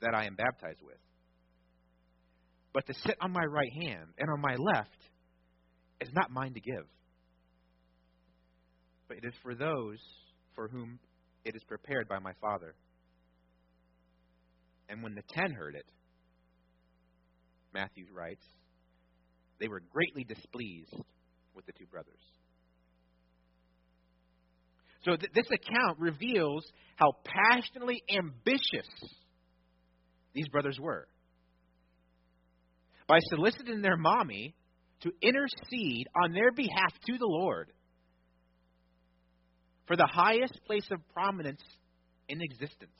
that 0.01 0.13
I 0.13 0.25
am 0.25 0.35
baptized 0.35 0.81
with. 0.83 0.97
But 2.73 2.85
to 2.87 2.93
sit 3.05 3.15
on 3.21 3.31
my 3.31 3.45
right 3.45 3.71
hand 3.71 4.09
and 4.17 4.29
on 4.29 4.41
my 4.41 4.55
left 4.55 4.97
is 6.01 6.09
not 6.13 6.31
mine 6.31 6.53
to 6.55 6.59
give. 6.59 6.85
But 9.07 9.17
it 9.17 9.25
is 9.25 9.33
for 9.43 9.55
those 9.55 9.99
for 10.55 10.67
whom 10.67 10.99
it 11.45 11.55
is 11.55 11.63
prepared 11.63 12.07
by 12.07 12.19
my 12.19 12.33
Father. 12.41 12.75
And 14.89 15.03
when 15.03 15.15
the 15.15 15.23
ten 15.29 15.51
heard 15.51 15.75
it, 15.75 15.85
Matthew 17.73 18.05
writes, 18.13 18.45
they 19.59 19.67
were 19.67 19.81
greatly 19.91 20.23
displeased 20.23 20.95
with 21.55 21.65
the 21.65 21.71
two 21.73 21.85
brothers. 21.85 22.13
So 25.05 25.15
th- 25.15 25.31
this 25.33 25.47
account 25.47 26.00
reveals 26.00 26.63
how 26.95 27.13
passionately 27.25 28.01
ambitious 28.09 28.88
these 30.33 30.47
brothers 30.50 30.77
were. 30.79 31.07
By 33.07 33.19
soliciting 33.29 33.81
their 33.81 33.97
mommy 33.97 34.55
to 35.01 35.12
intercede 35.21 36.07
on 36.23 36.33
their 36.33 36.51
behalf 36.51 36.93
to 37.07 37.17
the 37.17 37.27
Lord 37.27 37.71
for 39.87 39.95
the 39.95 40.07
highest 40.11 40.59
place 40.65 40.87
of 40.91 40.99
prominence 41.13 41.61
in 42.29 42.41
existence. 42.41 42.97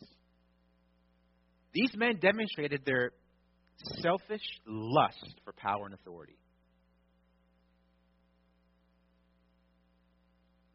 These 1.74 1.92
men 1.96 2.20
demonstrated 2.22 2.82
their 2.86 3.12
selfish 4.02 4.44
lust 4.68 5.36
for 5.44 5.54
power 5.54 5.86
and 5.86 5.94
authority. 5.94 6.38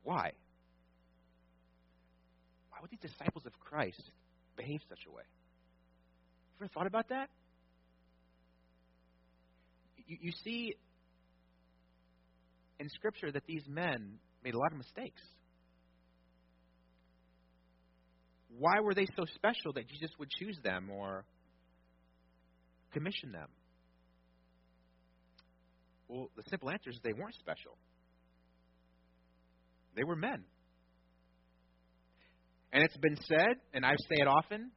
Why? 0.02 0.32
Why 2.70 2.78
would 2.80 2.90
these 2.90 3.10
disciples 3.10 3.44
of 3.46 3.52
Christ 3.60 4.02
behave 4.56 4.80
such 4.88 5.00
a 5.06 5.10
way? 5.10 5.22
You 6.58 6.64
ever 6.64 6.72
thought 6.72 6.86
about 6.86 7.10
that? 7.10 7.28
You, 10.06 10.16
you 10.20 10.32
see 10.44 10.74
in 12.80 12.88
Scripture 12.90 13.30
that 13.30 13.44
these 13.46 13.62
men 13.68 14.18
made 14.42 14.54
a 14.54 14.58
lot 14.58 14.72
of 14.72 14.78
mistakes. 14.78 15.20
Why 18.48 18.80
were 18.80 18.94
they 18.94 19.06
so 19.16 19.24
special 19.34 19.72
that 19.74 19.88
Jesus 19.88 20.10
would 20.18 20.30
choose 20.30 20.58
them 20.62 20.90
or 20.90 21.24
commission 22.92 23.32
them? 23.32 23.48
Well, 26.08 26.30
the 26.36 26.42
simple 26.48 26.70
answer 26.70 26.90
is 26.90 26.98
they 27.04 27.12
weren't 27.12 27.34
special. 27.34 27.76
They 29.94 30.04
were 30.04 30.16
men. 30.16 30.44
And 32.72 32.82
it's 32.82 32.96
been 32.96 33.16
said, 33.24 33.56
and 33.74 33.84
I 33.84 33.92
say 33.92 34.16
it 34.16 34.26
often 34.26 34.70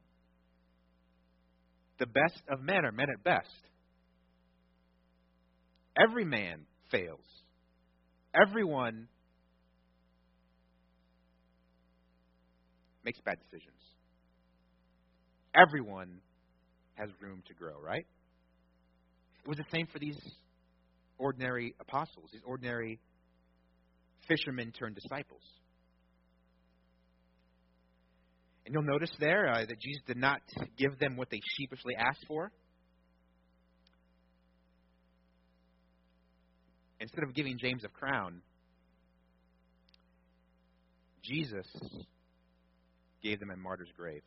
the 1.98 2.06
best 2.06 2.42
of 2.48 2.60
men 2.60 2.84
are 2.84 2.92
men 2.92 3.08
at 3.10 3.22
best. 3.22 3.48
Every 5.96 6.24
man 6.24 6.62
fails. 6.90 7.24
Everyone 8.34 9.08
makes 13.04 13.20
bad 13.20 13.38
decisions. 13.38 13.78
Everyone 15.54 16.20
has 16.94 17.08
room 17.20 17.42
to 17.48 17.54
grow, 17.54 17.80
right? 17.82 18.06
It 19.44 19.48
was 19.48 19.58
the 19.58 19.64
same 19.72 19.86
for 19.86 19.98
these 19.98 20.18
ordinary 21.18 21.74
apostles, 21.80 22.30
these 22.32 22.42
ordinary 22.46 23.00
fishermen 24.28 24.72
turned 24.72 24.94
disciples. 24.94 25.42
And 28.64 28.74
you'll 28.74 28.84
notice 28.84 29.10
there 29.18 29.48
uh, 29.48 29.66
that 29.66 29.80
Jesus 29.80 30.02
did 30.06 30.16
not 30.16 30.40
give 30.78 30.98
them 30.98 31.16
what 31.16 31.30
they 31.30 31.40
sheepishly 31.56 31.94
asked 31.96 32.24
for. 32.28 32.52
Instead 37.00 37.24
of 37.24 37.34
giving 37.34 37.58
James 37.58 37.82
a 37.84 37.88
crown, 37.88 38.40
Jesus 41.24 41.66
gave 43.22 43.40
them 43.40 43.50
a 43.50 43.56
martyr's 43.56 43.90
grave. 43.96 44.22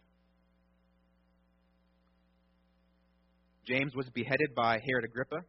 James 3.68 3.96
was 3.96 4.08
beheaded 4.10 4.54
by 4.56 4.80
Herod 4.86 5.06
Agrippa, 5.06 5.42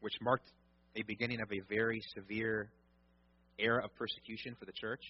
which 0.00 0.14
marked 0.22 0.48
a 0.96 1.02
beginning 1.02 1.40
of 1.40 1.52
a 1.52 1.60
very 1.68 2.02
severe 2.14 2.70
era 3.58 3.84
of 3.84 3.94
persecution 3.96 4.56
for 4.58 4.64
the 4.64 4.72
church. 4.72 5.02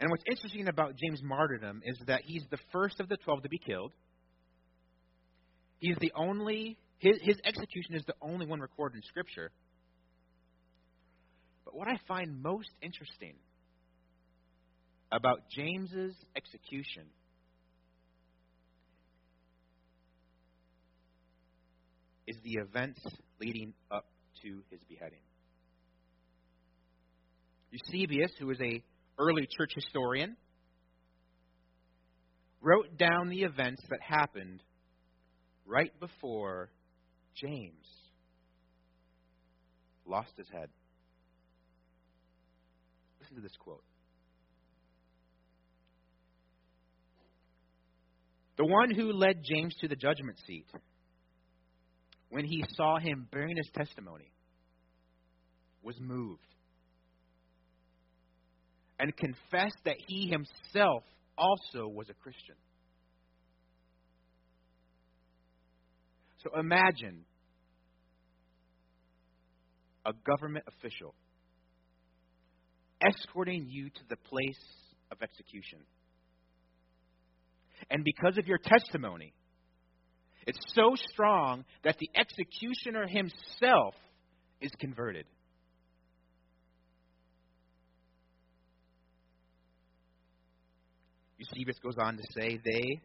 And 0.00 0.10
what's 0.10 0.22
interesting 0.30 0.68
about 0.68 0.94
James' 0.96 1.22
martyrdom 1.22 1.82
is 1.84 1.98
that 2.06 2.22
he's 2.24 2.44
the 2.50 2.58
first 2.72 3.00
of 3.00 3.08
the 3.08 3.16
twelve 3.16 3.42
to 3.42 3.48
be 3.48 3.58
killed. 3.58 3.92
He's 5.80 5.96
the 6.00 6.12
only, 6.14 6.76
his, 6.98 7.18
his 7.20 7.36
execution 7.44 7.94
is 7.94 8.04
the 8.06 8.14
only 8.22 8.46
one 8.46 8.60
recorded 8.60 8.96
in 8.96 9.02
Scripture. 9.02 9.50
But 11.68 11.76
what 11.76 11.88
I 11.88 12.00
find 12.08 12.42
most 12.42 12.70
interesting 12.80 13.34
about 15.12 15.50
James's 15.54 16.14
execution 16.34 17.02
is 22.26 22.36
the 22.42 22.54
events 22.54 23.00
leading 23.38 23.74
up 23.90 24.06
to 24.42 24.62
his 24.70 24.80
beheading. 24.88 25.18
Eusebius, 27.70 28.32
who 28.38 28.50
is 28.50 28.58
a 28.62 28.82
early 29.18 29.46
church 29.58 29.72
historian, 29.74 30.38
wrote 32.62 32.96
down 32.96 33.28
the 33.28 33.42
events 33.42 33.82
that 33.90 34.00
happened 34.00 34.62
right 35.66 35.92
before 36.00 36.70
James 37.34 37.84
lost 40.06 40.30
his 40.38 40.46
head. 40.50 40.70
Listen 43.28 43.42
to 43.42 43.48
this 43.48 43.56
quote. 43.58 43.82
The 48.56 48.64
one 48.64 48.90
who 48.94 49.12
led 49.12 49.42
James 49.44 49.74
to 49.80 49.88
the 49.88 49.96
judgment 49.96 50.38
seat, 50.46 50.66
when 52.30 52.44
he 52.44 52.64
saw 52.74 52.98
him 52.98 53.28
bearing 53.30 53.56
his 53.56 53.68
testimony, 53.74 54.32
was 55.82 55.96
moved 56.00 56.40
and 58.98 59.14
confessed 59.16 59.78
that 59.84 59.96
he 60.06 60.28
himself 60.28 61.04
also 61.36 61.86
was 61.86 62.08
a 62.08 62.14
Christian. 62.14 62.56
So 66.42 66.58
imagine 66.58 67.24
a 70.06 70.12
government 70.26 70.64
official 70.66 71.14
escorting 73.02 73.66
you 73.68 73.90
to 73.90 74.00
the 74.08 74.16
place 74.16 74.58
of 75.10 75.18
execution. 75.22 75.78
And 77.90 78.04
because 78.04 78.38
of 78.38 78.46
your 78.46 78.58
testimony, 78.58 79.32
it's 80.46 80.58
so 80.74 80.94
strong 81.12 81.64
that 81.84 81.96
the 81.98 82.10
executioner 82.14 83.06
himself 83.06 83.94
is 84.60 84.70
converted. 84.80 85.26
Eusebius 91.38 91.78
goes 91.82 91.96
on 92.02 92.16
to 92.16 92.22
say, 92.34 92.58
They, 92.64 93.00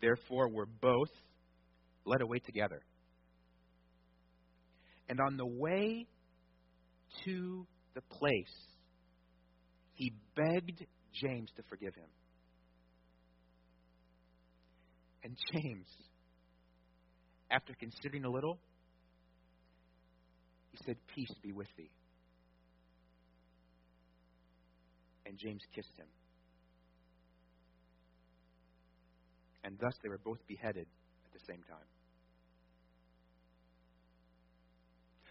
therefore, 0.00 0.48
were 0.48 0.66
both 0.66 1.08
led 2.04 2.20
away 2.20 2.38
together. 2.38 2.80
And 5.08 5.20
on 5.20 5.36
the 5.36 5.46
way 5.46 6.06
to 7.24 7.66
the 7.94 8.00
place, 8.02 8.54
he 9.96 10.12
begged 10.36 10.86
James 11.12 11.50
to 11.56 11.62
forgive 11.68 11.94
him. 11.94 12.08
And 15.24 15.36
James, 15.52 15.86
after 17.50 17.74
considering 17.80 18.24
a 18.24 18.30
little, 18.30 18.58
he 20.70 20.78
said, 20.84 20.96
Peace 21.14 21.32
be 21.42 21.52
with 21.52 21.66
thee. 21.76 21.90
And 25.24 25.36
James 25.38 25.62
kissed 25.74 25.96
him. 25.96 26.06
And 29.64 29.76
thus 29.80 29.94
they 30.02 30.08
were 30.08 30.20
both 30.22 30.38
beheaded 30.46 30.86
at 31.24 31.32
the 31.32 31.40
same 31.48 31.62
time. 31.68 31.88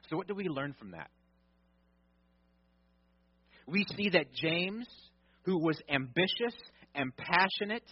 So, 0.10 0.18
what 0.18 0.28
do 0.28 0.36
we 0.36 0.50
learn 0.50 0.76
from 0.78 0.92
that? 0.92 1.10
We 3.68 3.86
see 3.96 4.10
that 4.10 4.34
James, 4.34 4.88
who 5.44 5.58
was 5.58 5.80
ambitious 5.90 6.54
and 6.94 7.12
passionate, 7.18 7.84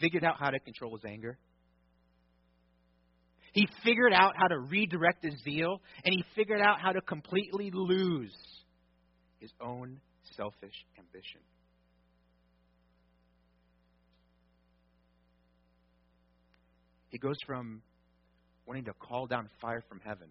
figured 0.00 0.24
out 0.24 0.36
how 0.38 0.50
to 0.50 0.58
control 0.58 0.96
his 0.96 1.04
anger. 1.04 1.38
He 3.52 3.68
figured 3.84 4.12
out 4.12 4.34
how 4.36 4.48
to 4.48 4.58
redirect 4.58 5.24
his 5.24 5.34
zeal, 5.44 5.80
and 6.04 6.14
he 6.14 6.24
figured 6.34 6.60
out 6.60 6.80
how 6.80 6.92
to 6.92 7.00
completely 7.02 7.70
lose 7.72 8.34
his 9.38 9.50
own 9.60 10.00
selfish 10.36 10.74
ambition. 10.98 11.40
He 17.10 17.18
goes 17.18 17.36
from 17.46 17.82
wanting 18.66 18.86
to 18.86 18.94
call 18.94 19.26
down 19.26 19.50
fire 19.60 19.84
from 19.86 20.00
heaven 20.00 20.28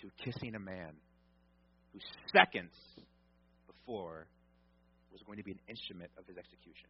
to 0.00 0.10
kissing 0.24 0.54
a 0.54 0.60
man 0.60 0.92
who 1.92 1.98
seconds 2.32 2.72
before 3.66 4.26
was 5.12 5.20
going 5.26 5.38
to 5.38 5.44
be 5.44 5.52
an 5.52 5.60
instrument 5.68 6.10
of 6.18 6.26
his 6.26 6.36
execution. 6.36 6.88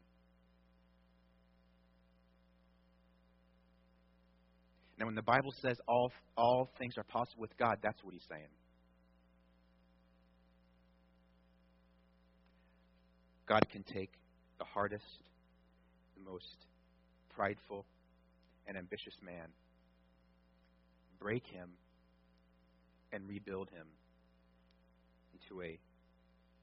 Now, 4.99 5.07
when 5.07 5.15
the 5.15 5.23
Bible 5.23 5.55
says 5.63 5.79
all, 5.89 6.13
all 6.37 6.71
things 6.79 6.95
are 6.99 7.05
possible 7.05 7.41
with 7.41 7.57
God, 7.57 7.79
that's 7.83 7.99
what 8.05 8.13
he's 8.13 8.27
saying. 8.29 8.53
God 13.49 13.67
can 13.73 13.83
take 13.83 14.11
the 14.59 14.65
hardest, 14.65 15.05
the 16.17 16.31
most 16.31 16.55
prideful, 17.35 17.87
and 18.67 18.77
ambitious 18.77 19.15
man, 19.25 19.49
break 21.19 21.47
him, 21.47 21.71
and 23.13 23.29
rebuild 23.29 23.71
him 23.71 23.87
into 25.33 25.63
a 25.63 25.79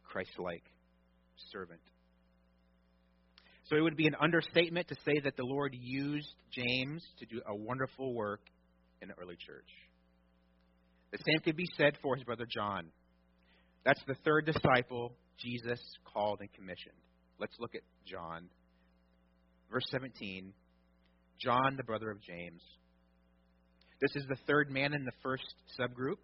Christ 0.04 0.32
like 0.40 0.64
servant. 1.52 1.82
So 3.66 3.76
it 3.76 3.82
would 3.82 3.98
be 3.98 4.08
an 4.08 4.16
understatement 4.20 4.88
to 4.88 4.96
say 5.06 5.20
that 5.24 5.36
the 5.36 5.44
Lord 5.44 5.76
used 5.78 6.34
James 6.52 7.04
to 7.20 7.26
do 7.26 7.42
a 7.46 7.56
wonderful 7.56 8.14
work 8.14 8.42
in 9.02 9.10
the 9.10 9.14
early 9.22 9.36
church. 9.36 9.70
The 11.12 11.18
same 11.18 11.40
could 11.44 11.58
be 11.58 11.68
said 11.78 11.98
for 12.02 12.16
his 12.16 12.24
brother 12.24 12.46
John. 12.50 12.88
That's 13.84 14.02
the 14.08 14.16
third 14.26 14.46
disciple 14.46 15.14
Jesus 15.38 15.80
called 16.14 16.40
and 16.40 16.52
commissioned. 16.54 16.98
Let's 17.40 17.56
look 17.60 17.76
at 17.76 17.82
John. 18.06 18.50
Verse 19.72 19.86
17 19.92 20.54
John, 21.40 21.76
the 21.78 21.84
brother 21.84 22.10
of 22.10 22.22
James. 22.22 22.62
This 24.02 24.16
is 24.16 24.26
the 24.28 24.38
third 24.48 24.72
man 24.72 24.94
in 24.94 25.06
the 25.06 25.12
first 25.22 25.46
subgroup. 25.80 26.18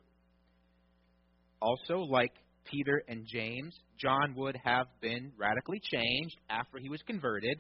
Also, 1.64 2.00
like 2.00 2.34
Peter 2.66 3.04
and 3.08 3.26
James, 3.26 3.74
John 3.98 4.36
would 4.36 4.58
have 4.66 4.88
been 5.00 5.32
radically 5.38 5.80
changed 5.82 6.36
after 6.50 6.78
he 6.78 6.90
was 6.90 7.02
converted. 7.08 7.58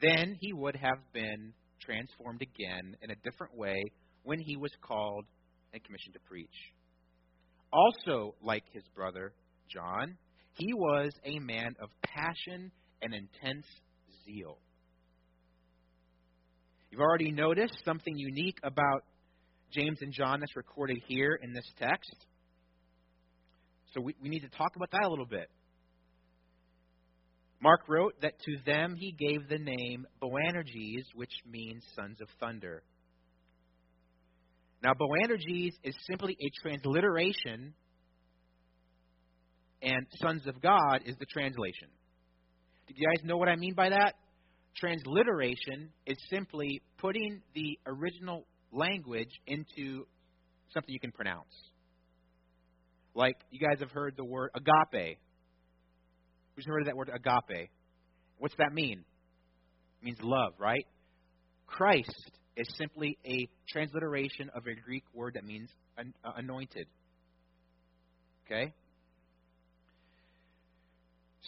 Then 0.00 0.36
he 0.40 0.54
would 0.54 0.74
have 0.76 0.98
been 1.12 1.52
transformed 1.78 2.40
again 2.40 2.96
in 3.02 3.10
a 3.10 3.14
different 3.16 3.54
way 3.54 3.82
when 4.22 4.38
he 4.40 4.56
was 4.56 4.70
called 4.80 5.26
and 5.74 5.84
commissioned 5.84 6.14
to 6.14 6.20
preach. 6.20 6.48
Also, 7.70 8.34
like 8.42 8.64
his 8.72 8.84
brother 8.94 9.34
John, 9.70 10.16
he 10.54 10.72
was 10.72 11.12
a 11.26 11.38
man 11.38 11.74
of 11.78 11.90
passion 12.02 12.70
and 13.02 13.12
intense 13.12 13.66
zeal. 14.24 14.56
You've 16.90 17.00
already 17.00 17.32
noticed 17.32 17.76
something 17.84 18.16
unique 18.16 18.58
about 18.62 19.04
James 19.72 19.98
and 20.00 20.12
John 20.12 20.40
that's 20.40 20.56
recorded 20.56 20.98
here 21.06 21.38
in 21.42 21.52
this 21.52 21.70
text. 21.78 22.14
So 23.94 24.00
we, 24.00 24.14
we 24.22 24.28
need 24.28 24.40
to 24.40 24.48
talk 24.48 24.76
about 24.76 24.90
that 24.92 25.04
a 25.04 25.08
little 25.08 25.26
bit. 25.26 25.50
Mark 27.62 27.88
wrote 27.88 28.14
that 28.22 28.34
to 28.40 28.56
them 28.66 28.96
he 28.98 29.12
gave 29.12 29.48
the 29.48 29.58
name 29.58 30.04
Boanerges, 30.20 31.04
which 31.14 31.30
means 31.48 31.84
sons 31.94 32.20
of 32.20 32.28
thunder. 32.40 32.82
Now, 34.82 34.94
Boanerges 34.94 35.74
is 35.84 35.94
simply 36.10 36.36
a 36.40 36.50
transliteration, 36.60 37.74
and 39.80 40.06
sons 40.20 40.46
of 40.48 40.60
God 40.60 41.02
is 41.06 41.14
the 41.20 41.26
translation. 41.26 41.88
Do 42.88 42.94
you 42.96 43.06
guys 43.06 43.24
know 43.24 43.36
what 43.36 43.48
I 43.48 43.54
mean 43.54 43.74
by 43.74 43.90
that? 43.90 44.14
Transliteration 44.76 45.90
is 46.06 46.16
simply 46.30 46.80
putting 46.98 47.42
the 47.54 47.78
original 47.86 48.44
language 48.72 49.30
into 49.46 50.04
something 50.74 50.92
you 50.92 50.98
can 50.98 51.12
pronounce. 51.12 51.52
Like, 53.14 53.36
you 53.50 53.58
guys 53.58 53.80
have 53.80 53.90
heard 53.90 54.14
the 54.16 54.24
word 54.24 54.50
agape. 54.54 55.18
Who's 56.54 56.66
heard 56.66 56.80
of 56.80 56.86
that 56.86 56.96
word 56.96 57.10
agape? 57.14 57.70
What's 58.38 58.54
that 58.56 58.72
mean? 58.72 59.04
It 60.00 60.04
means 60.04 60.18
love, 60.22 60.54
right? 60.58 60.86
Christ 61.66 62.30
is 62.56 62.66
simply 62.78 63.18
a 63.24 63.48
transliteration 63.70 64.50
of 64.54 64.66
a 64.66 64.74
Greek 64.74 65.04
word 65.14 65.34
that 65.34 65.44
means 65.44 65.68
uh, 65.98 66.02
anointed. 66.36 66.86
Okay? 68.46 68.72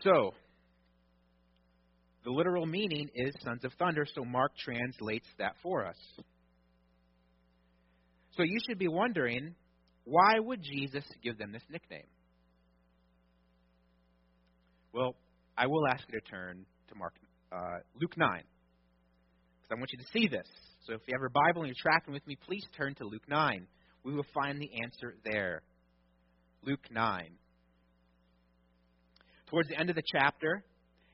So, 0.02 0.34
the 2.24 2.30
literal 2.30 2.66
meaning 2.66 3.10
is 3.14 3.34
sons 3.42 3.64
of 3.64 3.72
thunder, 3.78 4.06
so 4.14 4.24
Mark 4.24 4.52
translates 4.56 5.26
that 5.38 5.54
for 5.62 5.86
us. 5.86 5.96
So 8.36 8.42
you 8.42 8.58
should 8.66 8.78
be 8.78 8.88
wondering 8.88 9.54
why 10.04 10.38
would 10.38 10.62
Jesus 10.62 11.04
give 11.22 11.38
them 11.38 11.52
this 11.52 11.62
nickname? 11.70 12.06
Well, 14.92 15.16
I 15.56 15.66
will 15.66 15.86
ask 15.88 16.04
you 16.08 16.20
to 16.20 16.26
turn 16.26 16.64
to 16.88 16.94
Mark, 16.94 17.14
uh, 17.50 17.78
Luke 18.00 18.16
9, 18.16 18.28
because 18.38 19.70
I 19.70 19.74
want 19.74 19.90
you 19.92 19.98
to 19.98 20.04
see 20.12 20.28
this. 20.28 20.46
So 20.86 20.92
if 20.92 21.00
you 21.06 21.14
have 21.14 21.20
your 21.20 21.30
Bible 21.30 21.62
and 21.62 21.68
you're 21.68 21.82
tracking 21.82 22.12
with 22.12 22.26
me, 22.26 22.36
please 22.46 22.64
turn 22.76 22.94
to 22.96 23.04
Luke 23.04 23.26
9. 23.28 23.66
We 24.04 24.14
will 24.14 24.26
find 24.34 24.60
the 24.60 24.70
answer 24.82 25.14
there. 25.24 25.62
Luke 26.62 26.86
9. 26.90 27.30
Towards 29.50 29.68
the 29.68 29.78
end 29.78 29.90
of 29.90 29.96
the 29.96 30.02
chapter, 30.12 30.62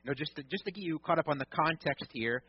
you 0.03 0.11
know, 0.11 0.14
just 0.14 0.35
to, 0.37 0.42
just 0.42 0.64
to 0.64 0.72
get 0.72 0.83
you 0.83 0.98
caught 0.98 1.18
up 1.18 1.29
on 1.29 1.38
the 1.38 1.46
context 1.46 2.07
here, 2.12 2.42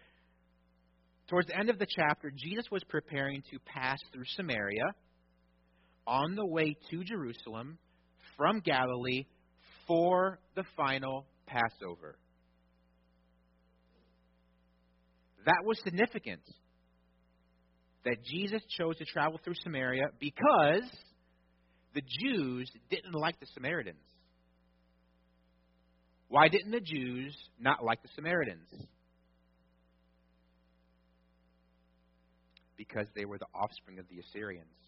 towards 1.30 1.48
the 1.48 1.58
end 1.58 1.70
of 1.70 1.80
the 1.80 1.88
chapter, 1.88 2.32
Jesus 2.36 2.66
was 2.72 2.84
preparing 2.90 3.42
to 3.52 3.60
pass 3.66 4.00
through 4.12 4.26
Samaria 4.36 4.94
on 6.08 6.36
the 6.36 6.46
way 6.46 6.76
to 6.90 7.04
Jerusalem 7.04 7.78
from 8.38 8.60
Galilee 8.60 9.26
for 9.88 10.40
the 10.56 10.64
final 10.76 11.26
Passover. 11.46 12.18
That 15.46 15.64
was 15.66 15.80
significant 15.84 16.42
that 18.06 18.24
Jesus 18.24 18.62
chose 18.78 18.98
to 18.98 19.06
travel 19.06 19.40
through 19.44 19.56
Samaria 19.64 20.10
because 20.20 20.90
the 21.94 22.02
Jews 22.02 22.72
didn't 22.90 23.14
like 23.14 23.40
the 23.40 23.48
Samaritans. 23.54 23.98
Why 26.28 26.48
didn't 26.48 26.72
the 26.72 26.80
Jews 26.80 27.36
not 27.60 27.84
like 27.84 28.02
the 28.02 28.10
Samaritans? 28.16 28.70
Because 32.78 33.08
they 33.16 33.26
were 33.26 33.38
the 33.38 33.48
offspring 33.54 34.00
of 34.00 34.06
the 34.10 34.20
Assyrians. 34.20 34.81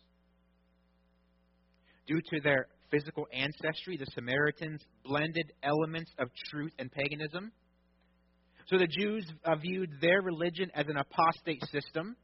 Due 2.08 2.22
to 2.32 2.42
their 2.42 2.68
physical 2.92 3.28
ancestry, 3.34 3.98
the 3.98 4.06
Samaritans 4.14 4.82
blended 5.04 5.52
elements 5.64 6.12
of 6.20 6.30
truth 6.50 6.74
and 6.78 6.92
paganism. 6.92 7.52
So 8.68 8.78
the 8.78 8.88
Jews 8.88 9.26
uh, 9.46 9.56
viewed 9.56 9.90
their 10.02 10.22
religion 10.22 10.70
as 10.76 10.86
an 10.88 10.98
apostate 10.98 11.64
system. 11.72 12.16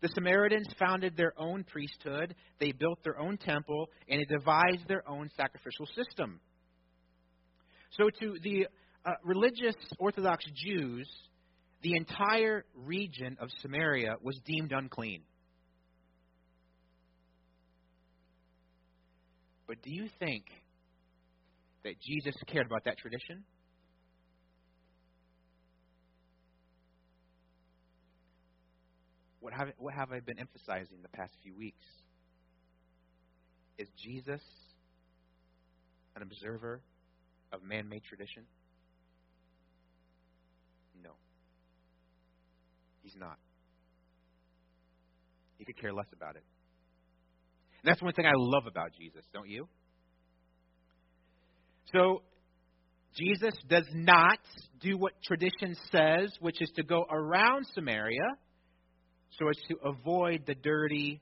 The 0.00 0.08
Samaritans 0.14 0.68
founded 0.78 1.16
their 1.16 1.32
own 1.36 1.64
priesthood, 1.64 2.34
they 2.60 2.72
built 2.72 3.00
their 3.02 3.18
own 3.18 3.36
temple, 3.36 3.88
and 4.08 4.20
they 4.20 4.24
devised 4.24 4.86
their 4.86 5.08
own 5.08 5.28
sacrificial 5.36 5.86
system. 5.86 6.40
So, 7.98 8.08
to 8.20 8.36
the 8.42 8.68
uh, 9.04 9.12
religious 9.24 9.74
Orthodox 9.98 10.44
Jews, 10.54 11.08
the 11.82 11.96
entire 11.96 12.64
region 12.74 13.36
of 13.40 13.48
Samaria 13.60 14.16
was 14.22 14.38
deemed 14.44 14.72
unclean. 14.72 15.22
But 19.68 19.82
do 19.82 19.90
you 19.90 20.08
think 20.18 20.46
that 21.84 22.00
Jesus 22.00 22.34
cared 22.46 22.66
about 22.66 22.84
that 22.86 22.96
tradition? 22.96 23.44
What 29.40 29.52
have, 29.52 29.68
what 29.78 29.94
have 29.94 30.10
I 30.10 30.20
been 30.20 30.38
emphasizing 30.38 30.98
the 31.02 31.08
past 31.10 31.32
few 31.42 31.54
weeks? 31.54 31.84
Is 33.76 33.88
Jesus 34.02 34.42
an 36.16 36.22
observer 36.22 36.80
of 37.52 37.62
man 37.62 37.88
made 37.88 38.02
tradition? 38.04 38.44
No. 41.04 41.10
He's 43.02 43.14
not. 43.16 43.36
He 45.58 45.64
could 45.64 45.78
care 45.78 45.92
less 45.92 46.08
about 46.12 46.36
it. 46.36 46.42
And 47.82 47.90
that's 47.90 48.02
one 48.02 48.12
thing 48.12 48.26
I 48.26 48.34
love 48.34 48.66
about 48.66 48.90
Jesus, 48.98 49.24
don't 49.32 49.48
you? 49.48 49.68
So, 51.92 52.22
Jesus 53.16 53.54
does 53.68 53.86
not 53.94 54.38
do 54.80 54.96
what 54.98 55.12
tradition 55.24 55.76
says, 55.90 56.30
which 56.40 56.60
is 56.60 56.70
to 56.76 56.82
go 56.82 57.04
around 57.10 57.66
Samaria 57.74 58.36
so 59.30 59.48
as 59.48 59.56
to 59.68 59.76
avoid 59.84 60.44
the 60.46 60.54
dirty 60.54 61.20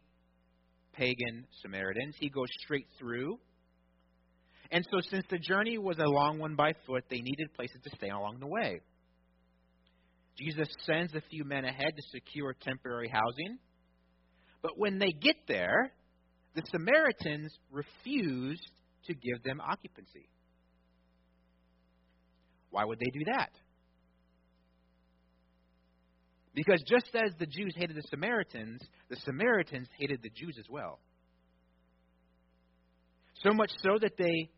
pagan 0.92 1.46
Samaritans. 1.62 2.16
He 2.18 2.28
goes 2.28 2.48
straight 2.64 2.86
through. 2.98 3.38
And 4.70 4.84
so, 4.90 5.00
since 5.10 5.24
the 5.30 5.38
journey 5.38 5.78
was 5.78 5.98
a 5.98 6.08
long 6.08 6.38
one 6.38 6.56
by 6.56 6.72
foot, 6.86 7.04
they 7.08 7.20
needed 7.20 7.54
places 7.54 7.78
to 7.84 7.90
stay 7.96 8.08
along 8.08 8.40
the 8.40 8.46
way. 8.46 8.80
Jesus 10.36 10.68
sends 10.84 11.14
a 11.14 11.22
few 11.30 11.44
men 11.44 11.64
ahead 11.64 11.96
to 11.96 12.02
secure 12.10 12.54
temporary 12.60 13.08
housing. 13.08 13.58
But 14.60 14.78
when 14.78 14.98
they 14.98 15.12
get 15.12 15.36
there, 15.46 15.92
the 16.56 16.62
Samaritans 16.72 17.52
refused 17.70 18.70
to 19.06 19.14
give 19.14 19.42
them 19.44 19.60
occupancy. 19.60 20.28
Why 22.70 22.84
would 22.84 22.98
they 22.98 23.10
do 23.12 23.24
that? 23.26 23.50
Because 26.54 26.82
just 26.88 27.14
as 27.14 27.32
the 27.38 27.44
Jews 27.44 27.74
hated 27.76 27.94
the 27.94 28.08
Samaritans, 28.08 28.80
the 29.10 29.16
Samaritans 29.16 29.86
hated 29.98 30.20
the 30.22 30.30
Jews 30.30 30.56
as 30.58 30.64
well. 30.70 30.98
So 33.44 33.52
much 33.52 33.70
so 33.82 33.98
that 34.00 34.16
they 34.16 34.48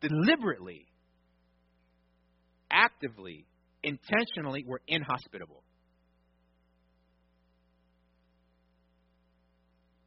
deliberately, 0.00 0.86
actively, 2.70 3.46
intentionally 3.82 4.64
were 4.64 4.80
inhospitable. 4.86 5.64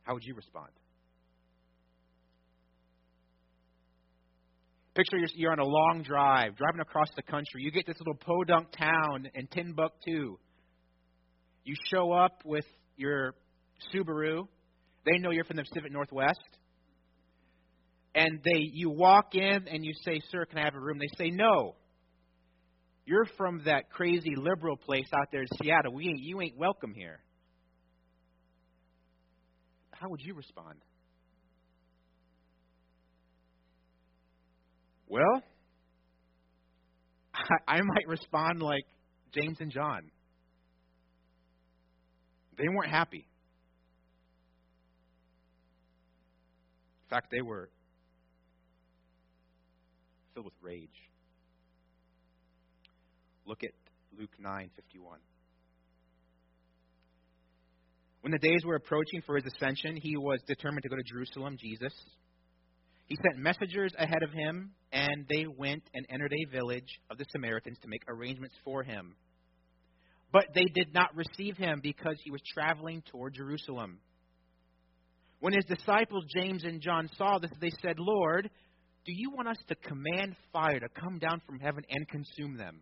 How 0.04 0.14
would 0.14 0.24
you 0.24 0.34
respond? 0.34 0.72
Picture 4.96 5.18
you're, 5.36 5.52
on 5.52 5.60
a 5.60 5.66
long 5.66 6.04
drive, 6.04 6.56
driving 6.58 6.82
across 6.82 7.10
the 7.16 7.22
country. 7.22 7.62
You 7.62 7.72
get 7.72 7.86
this 7.86 7.98
little 8.00 8.16
podunk 8.16 8.72
town 8.78 9.30
in 9.34 9.48
Timbuktu. 9.48 10.38
You 11.64 11.76
show 11.92 12.12
up 12.12 12.42
with 12.44 12.66
your 12.98 13.36
Subaru. 13.94 14.48
They 15.06 15.20
know 15.20 15.32
you're 15.32 15.46
from 15.46 15.58
the 15.58 15.64
Pacific 15.64 15.92
Northwest. 15.92 16.40
And 18.16 18.40
they 18.44 18.60
you 18.74 18.90
walk 18.90 19.36
in 19.36 19.68
and 19.68 19.86
you 19.86 19.94
say, 20.04 20.20
Sir, 20.32 20.46
can 20.46 20.58
I 20.58 20.64
have 20.64 20.76
a 20.76 20.80
room? 20.80 20.98
They 20.98 21.10
say 21.18 21.30
no. 21.30 21.76
You're 23.06 23.26
from 23.38 23.62
that 23.66 23.90
crazy 23.92 24.36
liberal 24.36 24.76
place 24.76 25.08
out 25.14 25.28
there 25.32 25.42
in 25.42 25.48
Seattle. 25.62 25.94
We 25.94 26.08
ain't, 26.08 26.20
you 26.20 26.42
ain't 26.42 26.58
welcome 26.58 26.94
here. 26.94 27.20
How 29.92 30.10
would 30.10 30.22
you 30.22 30.34
respond? 30.34 30.80
Well, 35.10 35.44
I, 37.34 37.78
I 37.78 37.82
might 37.82 38.08
respond 38.08 38.62
like 38.62 38.86
James 39.34 39.58
and 39.60 39.72
John. 39.72 40.04
They 42.58 42.68
weren't 42.68 42.92
happy. 42.92 43.26
In 47.06 47.10
fact, 47.10 47.32
they 47.32 47.42
were 47.42 47.70
filled 50.34 50.46
with 50.46 50.54
rage. 50.62 50.90
Look 53.46 53.64
at 53.64 53.72
Luke 54.18 54.36
9:51. 54.40 54.68
When 58.22 58.32
the 58.32 58.38
days 58.38 58.64
were 58.66 58.76
approaching 58.76 59.22
for 59.26 59.38
his 59.38 59.46
ascension, 59.46 59.96
he 59.96 60.18
was 60.18 60.40
determined 60.46 60.84
to 60.84 60.90
go 60.90 60.98
to 60.98 61.04
Jerusalem, 61.04 61.58
Jesus. 61.60 61.94
He 63.10 63.18
sent 63.24 63.40
messengers 63.40 63.92
ahead 63.98 64.22
of 64.22 64.32
him, 64.32 64.72
and 64.94 65.26
they 65.28 65.48
went 65.48 65.82
and 65.96 66.06
entered 66.10 66.32
a 66.32 66.52
village 66.52 67.00
of 67.10 67.18
the 67.18 67.26
Samaritans 67.32 67.78
to 67.82 67.88
make 67.88 68.04
arrangements 68.08 68.56
for 68.64 68.84
him. 68.84 69.16
But 70.32 70.46
they 70.54 70.66
did 70.76 70.94
not 70.94 71.16
receive 71.16 71.58
him 71.58 71.80
because 71.82 72.18
he 72.24 72.30
was 72.30 72.42
traveling 72.54 73.02
toward 73.12 73.34
Jerusalem. 73.34 73.98
When 75.40 75.54
his 75.54 75.66
disciples 75.66 76.24
James 76.36 76.64
and 76.64 76.82
John 76.82 77.10
saw 77.18 77.40
this, 77.40 77.50
they 77.60 77.72
said, 77.82 77.98
Lord, 77.98 78.48
do 79.06 79.12
you 79.12 79.32
want 79.32 79.48
us 79.48 79.58
to 79.70 79.76
command 79.76 80.36
fire 80.54 80.80
to 80.80 80.90
come 80.90 81.18
down 81.18 81.42
from 81.48 81.60
heaven 81.60 81.84
and 81.90 82.08
consume 82.08 82.58
them? 82.58 82.82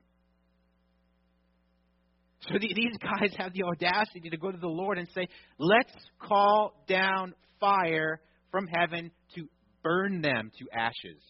So 2.42 2.54
the, 2.60 2.68
these 2.68 2.98
guys 3.02 3.34
have 3.38 3.54
the 3.54 3.64
audacity 3.64 4.30
to 4.30 4.38
go 4.38 4.52
to 4.52 4.58
the 4.58 4.68
Lord 4.68 4.98
and 4.98 5.08
say, 5.16 5.28
Let's 5.58 5.94
call 6.22 6.84
down 6.86 7.34
fire 7.62 8.20
from 8.52 8.68
heaven 8.68 9.12
to 9.36 9.48
burn 9.88 10.22
them 10.22 10.52
to 10.60 10.66
ashes. 10.78 11.22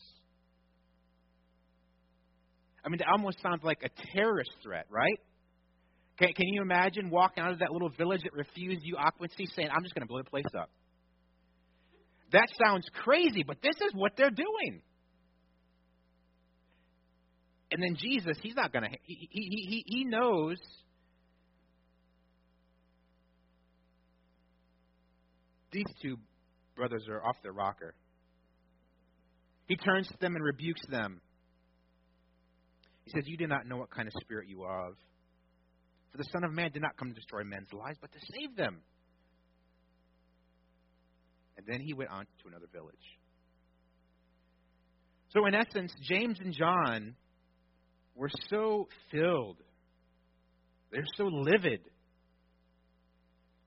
I 2.84 2.90
mean, 2.90 3.00
it 3.02 3.06
almost 3.12 3.42
sounds 3.42 3.64
like 3.64 3.80
a 3.84 3.90
terrorist 4.14 4.52
threat, 4.64 4.86
right? 4.90 5.20
Can, 6.18 6.30
can 6.34 6.48
you 6.48 6.62
imagine 6.62 7.10
walking 7.10 7.44
out 7.44 7.52
of 7.52 7.60
that 7.60 7.72
little 7.72 7.90
village 7.90 8.22
that 8.24 8.34
refused 8.34 8.82
you 8.84 8.96
occupancy 8.98 9.46
saying, 9.56 9.70
I'm 9.72 9.84
just 9.84 9.94
going 9.94 10.02
to 10.02 10.08
blow 10.08 10.20
the 10.24 10.30
place 10.30 10.46
up? 10.60 10.70
That 12.32 12.48
sounds 12.66 12.88
crazy, 13.04 13.44
but 13.46 13.58
this 13.62 13.76
is 13.76 13.92
what 13.94 14.14
they're 14.18 14.32
doing. 14.32 14.82
And 17.72 17.84
then 17.84 17.96
Jesus, 18.00 18.38
he's 18.42 18.56
not 18.56 18.72
going 18.72 18.84
to, 18.84 18.90
he, 19.04 19.28
he, 19.30 19.66
he, 19.70 19.84
he 19.86 20.04
knows 20.06 20.58
these 25.72 25.86
two 26.02 26.18
brothers 26.76 27.06
are 27.10 27.24
off 27.24 27.36
their 27.44 27.52
rocker. 27.52 27.94
He 29.68 29.76
turns 29.76 30.08
to 30.08 30.16
them 30.20 30.36
and 30.36 30.44
rebukes 30.44 30.86
them. 30.90 31.22
He 33.04 33.12
says, 33.12 33.24
You 33.26 33.38
do 33.38 33.48
not 33.48 33.68
know 33.68 33.78
what 33.78 33.90
kind 33.90 34.08
of 34.08 34.14
spirit 34.22 34.48
you 34.48 34.64
are 34.64 34.90
of. 34.90 34.96
For 36.12 36.18
the 36.18 36.26
Son 36.32 36.44
of 36.44 36.54
Man 36.54 36.72
did 36.72 36.82
not 36.82 36.98
come 36.98 37.10
to 37.10 37.14
destroy 37.14 37.44
men's 37.44 37.72
lives, 37.74 37.98
but 38.02 38.12
to 38.12 38.20
save 38.20 38.56
them. 38.56 38.80
And 41.58 41.66
then 41.68 41.82
he 41.82 41.94
went 41.94 42.12
on 42.12 42.26
to 42.26 42.48
another 42.48 42.68
village. 42.72 42.96
So, 45.30 45.46
in 45.46 45.54
essence, 45.54 45.94
James 46.10 46.40
and 46.40 46.54
John 46.54 47.16
were 48.16 48.30
so 48.50 48.88
filled, 49.12 49.58
they're 50.92 51.04
so 51.18 51.26
livid, 51.26 51.82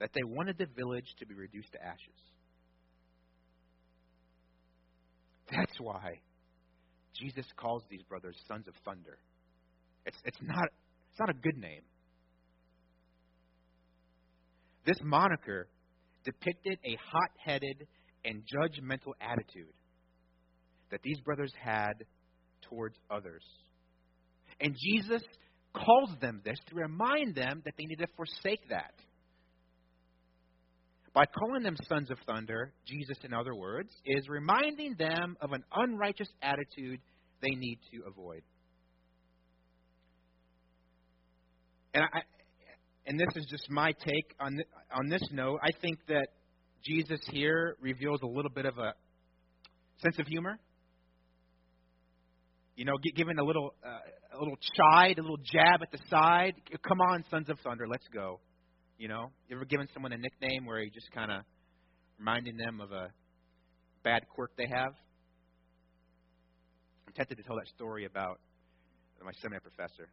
that 0.01 0.11
they 0.15 0.23
wanted 0.25 0.57
the 0.57 0.67
village 0.75 1.05
to 1.19 1.27
be 1.27 1.35
reduced 1.35 1.73
to 1.73 1.83
ashes. 1.83 2.21
That's 5.51 5.79
why 5.81 6.21
Jesus 7.15 7.47
calls 7.57 7.83
these 7.91 8.03
brothers 8.03 8.37
sons 8.49 8.69
of 8.69 8.75
thunder. 8.85 9.19
It's, 10.07 10.17
it's, 10.25 10.39
not, 10.43 10.69
it's 11.11 11.21
not 11.21 11.31
a 11.31 11.35
good 11.35 11.57
name. 11.57 11.83
This 14.87 14.97
moniker 15.03 15.69
depicted 16.25 16.79
a 16.85 16.97
hot 17.13 17.31
headed 17.45 17.87
and 18.25 18.43
judgmental 18.43 19.13
attitude 19.21 19.73
that 20.91 21.01
these 21.03 21.21
brothers 21.21 21.53
had 21.61 22.05
towards 22.63 22.97
others. 23.11 23.45
And 24.61 24.75
Jesus 24.77 25.23
calls 25.75 26.11
them 26.21 26.41
this 26.45 26.59
to 26.69 26.75
remind 26.75 27.35
them 27.35 27.63
that 27.65 27.75
they 27.79 27.85
need 27.85 27.99
to 27.99 28.07
forsake 28.17 28.69
that. 28.71 28.95
By 31.13 31.25
calling 31.27 31.65
them 31.65 31.77
sons 31.89 32.11
of 32.11 32.19
thunder, 32.27 32.73
Jesus, 32.87 33.17
in 33.25 33.35
other 33.35 33.55
words, 33.55 33.91
is 34.07 34.29
reminding 34.29 34.95
them 34.97 35.37
of 35.41 35.53
an 35.53 35.65
unrighteous 35.75 36.29
attitude 36.41 37.01
they 37.43 37.51
need 37.51 37.79
to 37.93 38.03
avoid. 38.07 38.43
And 41.95 42.05
I, 42.05 42.21
and 43.07 43.19
this 43.19 43.29
is 43.35 43.47
just 43.51 43.69
my 43.69 43.91
take 43.93 44.35
on 44.39 44.57
on 44.97 45.09
this 45.09 45.23
note. 45.33 45.59
I 45.65 45.71
think 45.81 45.99
that 46.07 46.29
Jesus 46.85 47.19
here 47.31 47.77
reveals 47.81 48.21
a 48.23 48.27
little 48.27 48.51
bit 48.51 48.67
of 48.67 48.79
a 48.79 48.95
sense 50.01 50.19
of 50.21 50.29
humor. 50.29 50.61
You 52.77 52.85
know, 52.85 52.93
giving 53.17 53.39
a 53.39 53.45
little 53.45 53.75
uh, 53.85 54.37
a 54.37 54.39
little 54.39 54.57
chide, 54.77 55.19
a 55.19 55.23
little 55.23 55.39
jab 55.39 55.83
at 55.83 55.91
the 55.91 55.99
side. 56.09 56.55
Come 56.87 57.01
on, 57.01 57.25
sons 57.31 57.49
of 57.51 57.59
thunder, 57.65 57.89
let's 57.89 58.07
go. 58.15 58.39
You 59.01 59.09
know, 59.09 59.33
you 59.49 59.57
ever 59.57 59.65
given 59.65 59.89
someone 59.95 60.13
a 60.13 60.19
nickname 60.19 60.67
where 60.67 60.79
you 60.79 60.91
just 60.91 61.11
kind 61.13 61.33
of 61.33 61.41
reminding 62.19 62.59
them 62.59 62.83
of 62.83 62.93
a 62.93 63.09
bad 64.05 64.29
quirk 64.29 64.51
they 64.59 64.67
have? 64.67 64.93
I'm 67.07 67.15
tempted 67.15 67.39
to 67.39 67.43
tell 67.43 67.57
that 67.57 67.67
story 67.75 68.05
about 68.05 68.41
my 69.25 69.33
seminary 69.41 69.63
professor. 69.63 70.11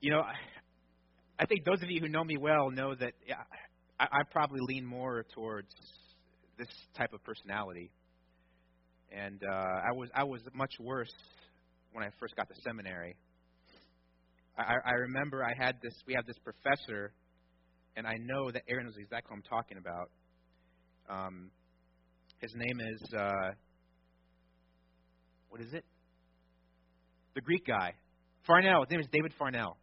You 0.00 0.12
know, 0.12 0.20
I, 0.20 0.34
I 1.40 1.46
think 1.46 1.64
those 1.64 1.82
of 1.82 1.90
you 1.90 2.00
who 2.00 2.08
know 2.08 2.22
me 2.22 2.36
well 2.36 2.70
know 2.70 2.94
that 2.94 3.14
I, 3.98 4.04
I 4.04 4.22
probably 4.30 4.60
lean 4.60 4.86
more 4.86 5.24
towards 5.34 5.74
this 6.56 6.68
type 6.96 7.12
of 7.12 7.24
personality. 7.24 7.90
And 9.10 9.42
uh, 9.42 9.52
I 9.52 9.90
was 9.90 10.08
I 10.14 10.22
was 10.22 10.40
much 10.54 10.74
worse 10.78 11.12
when 11.90 12.04
I 12.04 12.10
first 12.20 12.36
got 12.36 12.46
to 12.48 12.54
seminary. 12.62 13.16
I, 14.56 14.74
I 14.84 14.92
remember 14.92 15.44
I 15.44 15.52
had 15.56 15.76
this 15.82 15.94
we 16.06 16.14
have 16.14 16.26
this 16.26 16.38
professor, 16.38 17.12
and 17.96 18.06
I 18.06 18.14
know 18.20 18.50
that 18.50 18.62
Aaron 18.68 18.86
knows 18.86 18.94
exactly 18.98 19.30
what 19.30 19.36
I'm 19.36 19.42
talking 19.42 19.78
about. 19.78 20.10
Um, 21.08 21.50
his 22.40 22.52
name 22.54 22.80
is 22.80 23.14
uh, 23.14 23.50
what 25.48 25.60
is 25.60 25.72
it? 25.72 25.84
The 27.34 27.40
Greek 27.40 27.66
guy, 27.66 27.94
Farnell. 28.46 28.82
His 28.82 28.90
name 28.90 29.00
is 29.00 29.08
David 29.12 29.32
Farnell, 29.38 29.76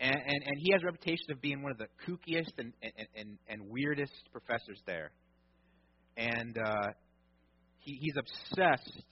and 0.00 0.14
and, 0.14 0.42
and 0.44 0.56
he 0.58 0.72
has 0.72 0.82
a 0.82 0.86
reputation 0.86 1.30
of 1.30 1.40
being 1.40 1.62
one 1.62 1.72
of 1.72 1.78
the 1.78 1.86
kookiest 2.06 2.52
and 2.58 2.72
and, 2.82 2.92
and, 3.14 3.38
and 3.48 3.70
weirdest 3.70 4.30
professors 4.32 4.80
there, 4.86 5.12
and 6.16 6.58
uh, 6.58 6.88
he, 7.78 7.98
he's 8.00 8.14
obsessed 8.18 9.04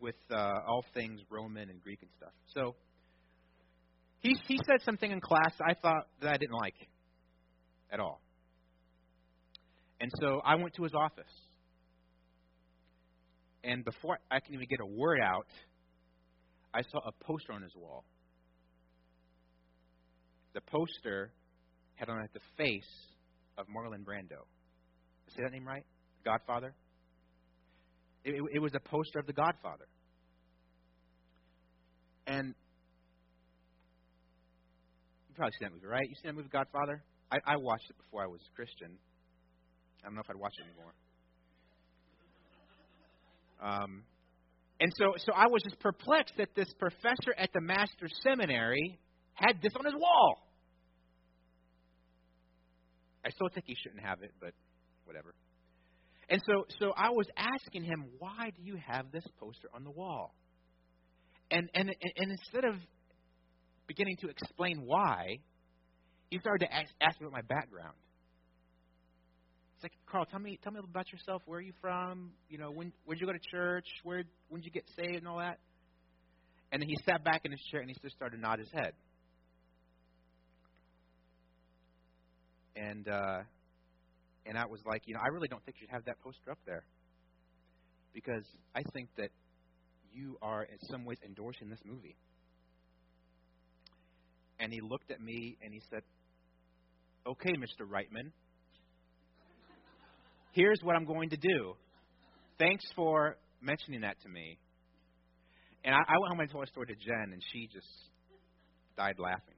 with 0.00 0.16
uh, 0.30 0.60
all 0.68 0.84
things 0.94 1.20
Roman 1.30 1.70
and 1.70 1.82
Greek 1.82 2.00
and 2.02 2.10
stuff. 2.16 2.32
So 2.54 2.76
he 4.24 4.34
he 4.48 4.58
said 4.66 4.82
something 4.84 5.12
in 5.12 5.20
class 5.20 5.52
I 5.60 5.74
thought 5.74 6.08
that 6.20 6.34
I 6.34 6.36
didn't 6.36 6.56
like 6.56 6.74
at 7.92 8.00
all, 8.00 8.20
and 10.00 10.10
so 10.20 10.40
I 10.44 10.56
went 10.56 10.74
to 10.74 10.82
his 10.82 10.92
office 10.92 11.30
and 13.64 13.84
before 13.84 14.18
I 14.30 14.40
can 14.40 14.54
even 14.54 14.66
get 14.68 14.80
a 14.80 14.86
word 14.86 15.20
out, 15.20 15.46
I 16.72 16.82
saw 16.82 16.98
a 16.98 17.24
poster 17.24 17.52
on 17.52 17.62
his 17.62 17.74
wall. 17.74 18.04
The 20.52 20.60
poster 20.60 21.32
had 21.94 22.10
on 22.10 22.20
it 22.20 22.30
the 22.34 22.40
face 22.56 22.82
of 23.56 23.66
Marlon 23.66 24.04
Brando. 24.04 24.44
Say 25.34 25.42
that 25.42 25.52
name 25.52 25.66
right? 25.66 25.84
Godfather? 26.24 26.74
It, 28.24 28.34
it, 28.34 28.42
it 28.54 28.58
was 28.58 28.72
a 28.74 28.80
poster 28.80 29.18
of 29.18 29.26
the 29.26 29.32
Godfather. 29.32 29.86
And 32.26 32.54
you 35.34 35.38
probably 35.38 35.52
seen 35.58 35.68
that 35.68 35.74
movie, 35.74 35.86
right? 35.86 36.08
You 36.08 36.14
seen 36.14 36.30
that 36.30 36.36
movie, 36.36 36.48
Godfather? 36.48 37.02
I, 37.32 37.38
I 37.44 37.56
watched 37.56 37.90
it 37.90 37.96
before 37.96 38.22
I 38.22 38.26
was 38.26 38.40
a 38.40 38.54
Christian. 38.54 38.96
I 40.02 40.06
don't 40.06 40.14
know 40.14 40.20
if 40.20 40.30
I'd 40.30 40.36
watch 40.36 40.54
it 40.58 40.64
anymore. 40.64 40.94
Um, 43.60 44.02
and 44.80 44.92
so, 44.96 45.14
so 45.16 45.32
I 45.34 45.46
was 45.46 45.62
just 45.62 45.80
perplexed 45.80 46.34
that 46.38 46.54
this 46.54 46.68
professor 46.78 47.34
at 47.36 47.50
the 47.52 47.60
master's 47.60 48.12
seminary 48.22 48.98
had 49.34 49.60
this 49.62 49.72
on 49.76 49.84
his 49.84 49.94
wall. 49.94 50.36
I 53.24 53.30
still 53.30 53.48
think 53.52 53.66
he 53.66 53.74
shouldn't 53.82 54.04
have 54.04 54.22
it, 54.22 54.32
but 54.40 54.52
whatever. 55.04 55.34
And 56.28 56.40
so, 56.46 56.66
so 56.78 56.92
I 56.96 57.10
was 57.10 57.26
asking 57.36 57.84
him, 57.84 58.04
why 58.18 58.50
do 58.54 58.62
you 58.62 58.76
have 58.86 59.10
this 59.10 59.24
poster 59.40 59.68
on 59.74 59.84
the 59.84 59.90
wall? 59.90 60.34
And 61.50 61.68
and 61.74 61.88
and 61.88 62.30
instead 62.30 62.64
of 62.64 62.74
beginning 63.86 64.16
to 64.18 64.28
explain 64.28 64.82
why, 64.86 65.38
he 66.30 66.38
started 66.40 66.66
to 66.66 66.74
ask, 66.74 66.90
ask 67.00 67.20
me 67.20 67.26
about 67.26 67.36
my 67.36 67.42
background 67.54 67.94
It's 69.76 69.84
like, 69.84 69.92
Carl, 70.10 70.26
tell 70.26 70.40
me, 70.40 70.58
tell 70.62 70.72
me 70.72 70.80
about 70.82 71.12
yourself. 71.12 71.42
Where 71.46 71.58
are 71.58 71.62
you 71.62 71.74
from? 71.80 72.32
You 72.48 72.58
know, 72.58 72.70
when 72.70 72.92
when 73.04 73.16
did 73.16 73.22
you 73.22 73.26
go 73.26 73.32
to 73.34 73.40
church? 73.50 73.86
Where 74.04 74.24
when 74.48 74.60
did 74.62 74.66
you 74.66 74.72
get 74.72 74.84
saved 74.96 75.18
and 75.18 75.28
all 75.28 75.38
that? 75.38 75.58
And 76.72 76.82
then 76.82 76.88
he 76.88 76.96
sat 77.06 77.24
back 77.24 77.42
in 77.44 77.52
his 77.52 77.60
chair 77.70 77.80
and 77.80 77.90
he 77.90 77.96
just 78.02 78.16
started 78.16 78.36
to 78.36 78.42
nod 78.42 78.58
his 78.58 78.70
head. 78.72 78.92
And 82.76 83.08
uh, 83.08 83.42
and 84.46 84.58
I 84.58 84.66
was 84.66 84.80
like, 84.86 85.02
you 85.06 85.14
know, 85.14 85.20
I 85.24 85.28
really 85.28 85.48
don't 85.48 85.64
think 85.64 85.76
you 85.80 85.86
should 85.86 85.94
have 85.94 86.04
that 86.06 86.20
poster 86.22 86.50
up 86.50 86.58
there 86.66 86.84
because 88.14 88.44
I 88.74 88.82
think 88.94 89.08
that 89.18 89.30
you 90.12 90.38
are 90.42 90.64
in 90.64 90.78
some 90.90 91.04
ways 91.04 91.18
endorsing 91.24 91.70
this 91.70 91.80
movie. 91.84 92.16
And 94.64 94.72
he 94.72 94.80
looked 94.80 95.10
at 95.10 95.20
me 95.20 95.58
and 95.62 95.72
he 95.72 95.82
said, 95.90 96.02
"Okay, 97.26 97.52
Mr. 97.52 97.86
Reitman." 97.86 98.32
here's 100.54 100.78
what 100.82 100.96
I'm 100.96 101.04
going 101.04 101.30
to 101.30 101.36
do. 101.36 101.74
Thanks 102.58 102.84
for 102.96 103.36
mentioning 103.60 104.00
that 104.02 104.20
to 104.22 104.28
me. 104.28 104.56
And 105.84 105.94
I, 105.94 105.98
I 105.98 106.18
went 106.18 106.30
home 106.30 106.40
and 106.40 106.50
told 106.50 106.64
a 106.64 106.66
story 106.68 106.86
to 106.86 106.94
Jen, 106.94 107.32
and 107.32 107.42
she 107.52 107.68
just 107.72 107.86
died 108.96 109.16
laughing. 109.18 109.54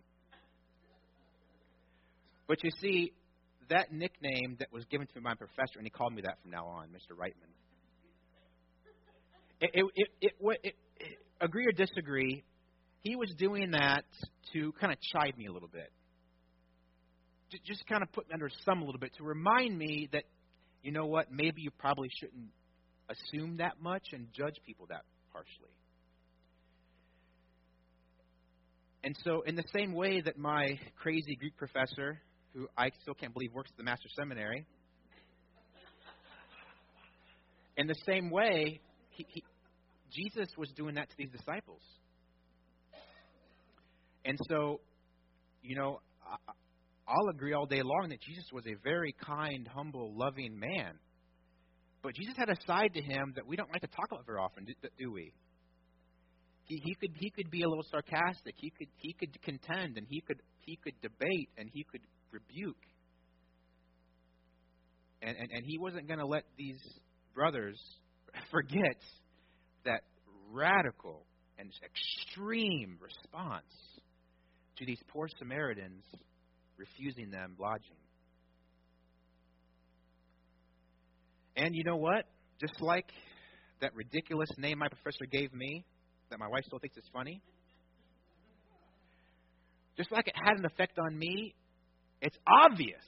But 2.49 2.59
you 2.65 2.71
see, 2.81 3.13
that 3.69 3.93
nickname 3.93 4.57
that 4.59 4.73
was 4.73 4.85
given 4.91 5.07
to 5.07 5.13
me 5.17 5.21
by 5.23 5.31
my 5.31 5.35
professor, 5.37 5.79
and 5.79 5.85
he 5.85 5.91
called 5.91 6.15
me 6.15 6.23
that 6.23 6.39
from 6.43 6.51
now 6.51 6.67
on, 6.67 6.89
Mr. 6.89 7.17
Reitman. 7.17 7.53
It, 9.61 9.71
it, 9.73 10.09
it, 10.21 10.33
it, 10.41 11.15
agree 11.41 11.67
or 11.67 11.73
disagree, 11.73 12.45
he 13.07 13.15
was 13.15 13.33
doing 13.39 13.71
that 13.71 14.05
to 14.53 14.73
kind 14.81 14.93
of 14.93 14.99
chide 15.01 15.39
me 15.39 15.47
a 15.47 15.53
little 15.53 15.69
bit. 15.69 15.93
Just 17.65 17.87
kind 17.87 18.03
of 18.03 18.11
put 18.13 18.29
me 18.29 18.35
under 18.35 18.51
some 18.65 18.83
a 18.83 18.85
little 18.85 18.99
bit 18.99 19.13
to 19.19 19.23
remind 19.23 19.79
me 19.79 20.09
that 20.13 20.25
you 20.83 20.91
know 20.91 21.07
what? 21.07 21.31
Maybe 21.31 21.63
you 21.63 21.71
probably 21.79 22.09
shouldn't 22.19 22.49
assume 23.09 23.59
that 23.59 23.81
much 23.81 24.09
and 24.13 24.27
judge 24.33 24.57
people 24.67 24.87
that 24.89 25.03
harshly. 25.33 25.71
And 29.05 29.17
so, 29.23 29.43
in 29.43 29.55
the 29.55 29.65
same 29.77 29.93
way 29.93 30.21
that 30.21 30.37
my 30.37 30.79
crazy 31.01 31.37
Greek 31.37 31.57
professor, 31.57 32.21
who 32.55 32.67
I 32.77 32.91
still 33.03 33.15
can't 33.15 33.33
believe 33.33 33.53
works 33.55 33.71
at 33.71 33.77
the 33.77 33.85
Master 33.85 34.09
Seminary, 34.17 34.67
in 37.77 37.87
the 37.87 37.95
same 38.05 38.31
way, 38.31 38.81
he, 39.11 39.27
he, 39.29 39.45
Jesus 40.11 40.49
was 40.59 40.69
doing 40.77 40.97
that 40.97 41.09
to 41.11 41.17
these 41.17 41.31
disciples. 41.31 41.83
And 44.27 44.37
so, 44.49 44.81
you 45.63 45.77
know, 45.77 46.01
I'll 47.09 47.29
agree 47.31 47.53
all 47.53 47.67
day 47.67 47.83
long 47.83 48.09
that 48.09 48.21
Jesus 48.21 48.45
was 48.53 48.65
a 48.67 48.75
very 48.83 49.15
kind, 49.25 49.69
humble, 49.73 50.13
loving 50.17 50.59
man. 50.59 50.99
But 52.03 52.15
Jesus 52.15 52.35
had 52.37 52.49
a 52.49 52.57
side 52.67 52.93
to 52.95 53.03
him 53.03 53.33
that 53.37 53.47
we 53.47 53.55
don't 53.57 53.71
like 53.71 53.83
to 53.83 53.89
talk 53.89 54.07
about 54.11 54.27
very 54.27 54.39
often, 54.39 54.67
do, 54.99 55.13
we? 55.13 55.33
He, 56.65 56.81
he 56.85 56.95
could 56.97 57.11
he 57.17 57.31
could 57.31 57.51
be 57.51 57.63
a 57.63 57.69
little 57.69 57.87
sarcastic. 57.91 58.55
He 58.57 58.71
could 58.77 58.89
he 58.97 59.13
could 59.13 59.41
contend 59.43 59.97
and 59.97 60.07
he 60.09 60.21
could 60.21 60.43
he 60.63 60.77
could 60.83 61.01
debate 61.01 61.49
and 61.57 61.71
he 61.73 61.85
could 61.85 62.01
rebuke. 62.33 62.77
And 65.23 65.37
and, 65.37 65.49
and 65.53 65.65
he 65.65 65.79
wasn't 65.79 66.09
going 66.09 66.19
to 66.19 66.27
let 66.27 66.43
these 66.59 66.81
brothers 67.35 67.81
forget 68.51 68.99
that 69.85 70.03
radical 70.53 71.25
and 71.59 71.71
extreme 71.85 72.99
response 73.01 73.65
to 74.79 74.87
these 74.87 75.01
poor 75.09 75.29
Samaritans 75.39 76.05
refusing 76.77 77.31
them 77.31 77.57
lodging. 77.59 77.97
And 81.57 81.75
you 81.75 81.85
know 81.85 81.97
what? 81.97 82.27
Just 82.61 82.81
like 82.81 83.07
that 83.81 83.95
ridiculous 83.95 84.51
name 84.59 84.79
my 84.79 84.89
professor 84.89 85.25
gave 85.31 85.53
me, 85.53 85.85
that 86.31 86.39
my 86.39 86.49
wife 86.49 86.65
still 86.67 86.79
thinks 86.79 86.97
is 86.97 87.05
funny, 87.13 87.41
just 89.97 90.13
like 90.13 90.29
it 90.29 90.35
had 90.37 90.59
an 90.59 90.65
effect 90.67 90.99
on 90.99 91.19
me, 91.19 91.55
it's 92.21 92.37
obvious 92.47 93.03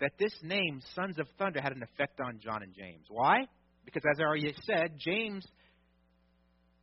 that 0.00 0.12
this 0.18 0.32
name, 0.42 0.80
Sons 0.94 1.18
of 1.18 1.26
Thunder, 1.38 1.60
had 1.60 1.72
an 1.72 1.82
effect 1.82 2.20
on 2.20 2.38
John 2.42 2.62
and 2.62 2.74
James. 2.74 3.04
Why? 3.08 3.46
Because 3.84 4.02
as 4.10 4.20
I 4.20 4.24
already 4.24 4.54
said, 4.62 4.92
James 4.98 5.44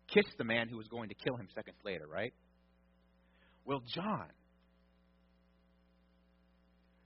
kissed 0.08 0.38
the 0.38 0.44
man 0.44 0.70
who 0.70 0.78
was 0.78 0.88
going 0.88 1.10
to 1.10 1.16
kill 1.16 1.36
him 1.36 1.48
seconds 1.56 1.78
later, 1.84 2.06
right? 2.12 2.34
Well, 3.66 3.82
John 3.94 4.28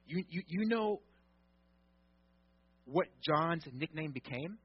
you, 0.09 0.23
you, 0.27 0.41
you 0.47 0.65
know 0.65 1.01
what 2.85 3.07
John's 3.21 3.63
nickname 3.71 4.11
became? 4.11 4.57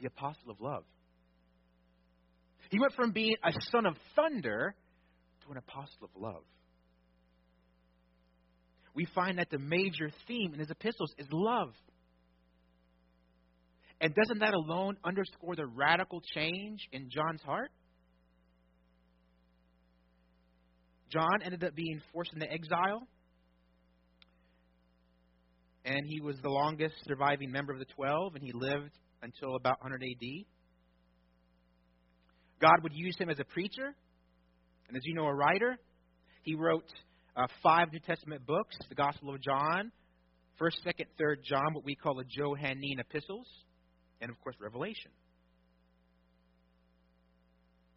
The 0.00 0.08
Apostle 0.08 0.50
of 0.50 0.60
Love. 0.60 0.84
He 2.70 2.80
went 2.80 2.92
from 2.94 3.12
being 3.12 3.36
a 3.44 3.52
son 3.70 3.86
of 3.86 3.94
thunder 4.16 4.74
to 5.44 5.52
an 5.52 5.58
apostle 5.58 6.02
of 6.02 6.10
love. 6.20 6.42
We 8.94 9.06
find 9.14 9.38
that 9.38 9.48
the 9.50 9.58
major 9.58 10.10
theme 10.26 10.54
in 10.54 10.58
his 10.58 10.70
epistles 10.70 11.12
is 11.18 11.26
love. 11.30 11.72
And 14.00 14.12
doesn't 14.14 14.40
that 14.40 14.54
alone 14.54 14.96
underscore 15.04 15.54
the 15.54 15.66
radical 15.66 16.20
change 16.34 16.80
in 16.90 17.10
John's 17.10 17.42
heart? 17.42 17.70
John 21.14 21.42
ended 21.44 21.62
up 21.62 21.76
being 21.76 22.02
forced 22.12 22.32
into 22.32 22.50
exile, 22.50 23.06
and 25.84 26.00
he 26.08 26.20
was 26.20 26.34
the 26.42 26.48
longest 26.48 26.96
surviving 27.06 27.52
member 27.52 27.72
of 27.72 27.78
the 27.78 27.84
Twelve, 27.94 28.34
and 28.34 28.42
he 28.42 28.50
lived 28.52 28.90
until 29.22 29.54
about 29.54 29.80
100 29.80 30.02
AD. 30.02 30.44
God 32.60 32.82
would 32.82 32.92
use 32.92 33.16
him 33.16 33.30
as 33.30 33.38
a 33.38 33.44
preacher, 33.44 33.94
and 34.88 34.96
as 34.96 35.02
you 35.04 35.14
know, 35.14 35.26
a 35.26 35.34
writer. 35.34 35.76
He 36.42 36.56
wrote 36.56 36.88
uh, 37.36 37.46
five 37.62 37.92
New 37.92 38.00
Testament 38.00 38.44
books 38.44 38.76
the 38.88 38.96
Gospel 38.96 39.34
of 39.34 39.40
John, 39.40 39.92
1st, 40.60 40.84
2nd, 40.84 41.06
3rd 41.20 41.44
John, 41.44 41.74
what 41.74 41.84
we 41.84 41.94
call 41.94 42.16
the 42.16 42.24
Johannine 42.24 42.98
epistles, 42.98 43.46
and 44.20 44.30
of 44.30 44.40
course, 44.40 44.56
Revelation. 44.60 45.12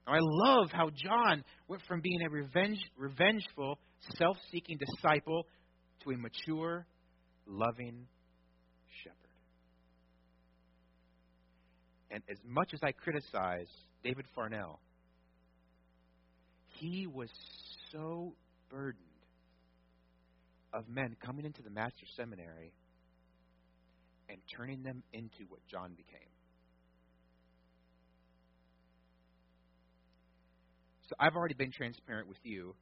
I 0.08 0.20
love 0.22 0.70
how 0.72 0.90
John 0.90 1.44
went 1.68 1.82
from 1.88 2.00
being 2.02 2.22
a 2.22 2.30
revenge, 2.30 2.80
revengeful, 2.98 3.78
self 4.18 4.38
seeking 4.52 4.78
disciple 4.78 5.46
to 6.04 6.12
a 6.12 6.18
mature, 6.18 6.86
loving 7.46 8.08
shepherd. 9.04 9.18
And 12.10 12.24
as 12.30 12.38
much 12.46 12.74
as 12.74 12.80
I 12.84 12.94
criticize 12.94 13.68
David 14.04 14.26
Farnell, 14.34 14.80
he 16.80 17.06
was 17.06 17.30
so 17.92 18.34
burdened 18.70 19.04
of 20.74 20.88
men 20.88 21.18
coming 21.24 21.46
into 21.46 21.62
the 21.62 21.70
master's 21.70 22.10
seminary 22.16 22.72
and 24.30 24.38
turning 24.56 24.84
them 24.84 25.04
into 25.12 25.46
what 25.50 25.60
John 25.70 25.92
became. 25.98 26.30
So 31.08 31.16
I've 31.20 31.36
already 31.36 31.54
been 31.54 31.72
transparent 31.72 32.28
with 32.28 32.38
you. 32.44 32.76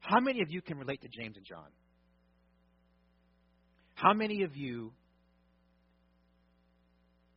How 0.00 0.20
many 0.20 0.40
of 0.40 0.50
you 0.50 0.62
can 0.62 0.78
relate 0.78 1.02
to 1.02 1.08
James 1.08 1.36
and 1.36 1.44
John? 1.44 1.68
How 3.94 4.14
many 4.14 4.42
of 4.44 4.56
you 4.56 4.92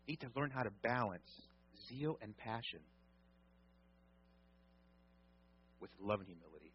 need 0.08 0.20
to 0.22 0.28
learn 0.36 0.52
how 0.52 0.64
to 0.64 0.70
balance 0.84 1.28
zeal 1.89 2.18
and 2.22 2.38
passion 2.38 2.80
with 5.82 5.89
love 6.00 6.20
and 6.20 6.28
humility? 6.28 6.72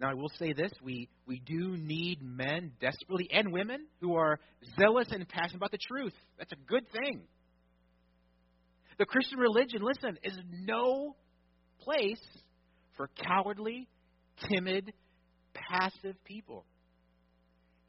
Now, 0.00 0.10
I 0.10 0.14
will 0.14 0.30
say 0.38 0.52
this 0.52 0.70
we, 0.82 1.08
we 1.26 1.40
do 1.44 1.76
need 1.76 2.22
men 2.22 2.72
desperately 2.80 3.28
and 3.32 3.52
women 3.52 3.86
who 4.00 4.14
are 4.14 4.38
zealous 4.78 5.08
and 5.10 5.26
passionate 5.28 5.56
about 5.56 5.72
the 5.72 5.78
truth. 5.88 6.12
That's 6.38 6.52
a 6.52 6.68
good 6.68 6.84
thing. 6.92 7.22
The 8.98 9.06
Christian 9.06 9.38
religion, 9.38 9.82
listen, 9.82 10.18
is 10.22 10.38
no 10.64 11.16
place 11.80 12.22
for 12.96 13.10
cowardly, 13.22 13.88
timid, 14.50 14.92
passive 15.54 16.16
people, 16.24 16.64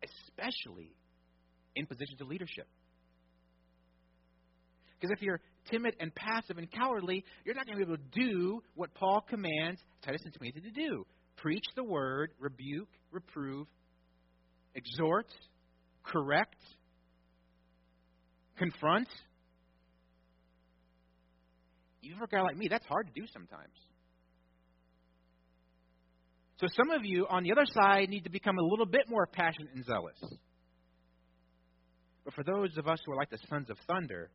especially 0.03 0.95
in 1.76 1.86
positions 1.86 2.20
of 2.22 2.28
leadership. 2.28 2.68
Because 4.99 5.16
if 5.16 5.22
you're 5.22 5.39
timid 5.70 5.95
and 5.99 6.14
passive 6.14 6.58
and 6.58 6.70
cowardly, 6.72 7.24
you're 7.45 7.55
not 7.55 7.66
going 7.66 7.78
to 7.78 7.86
be 7.86 7.91
able 7.91 8.03
to 8.03 8.20
do 8.20 8.62
what 8.76 8.93
Paul 8.93 9.24
commands 9.30 9.80
Titus 10.01 10.22
and 10.26 10.34
Timothy 10.34 10.62
to 10.62 10.72
do 10.72 11.05
preach 11.38 11.66
the 11.76 11.84
word, 11.84 12.32
rebuke, 12.39 12.89
reprove, 13.12 13.68
exhort, 14.74 15.28
correct, 16.03 16.55
confront. 18.58 19.08
Even 22.08 22.20
for 22.20 22.24
a 22.24 22.28
guy 22.28 22.41
like 22.41 22.55
me, 22.55 22.70
that's 22.70 22.86
hard 22.86 23.08
to 23.08 23.14
do 23.14 23.28
sometimes. 23.34 23.74
So 26.62 26.68
some 26.76 26.89
of 26.89 27.03
you 27.03 27.28
on 27.30 27.43
the 27.43 27.51
other 27.51 27.66
side 27.66 28.10
need 28.10 28.24
to 28.24 28.30
become 28.30 28.58
a 28.58 28.64
little 28.64 28.86
bit 28.86 29.10
more 29.10 29.28
passionate 29.28 29.74
and 29.76 29.86
zealous. 29.86 30.18
But 32.24 32.34
for 32.34 32.43
those 32.43 32.78
of 32.78 32.88
us 32.88 32.99
who 33.05 33.12
are 33.12 33.18
like 33.18 33.30
the 33.30 33.39
sons 33.49 33.70
of 33.70 33.78
thunder, 33.88 34.30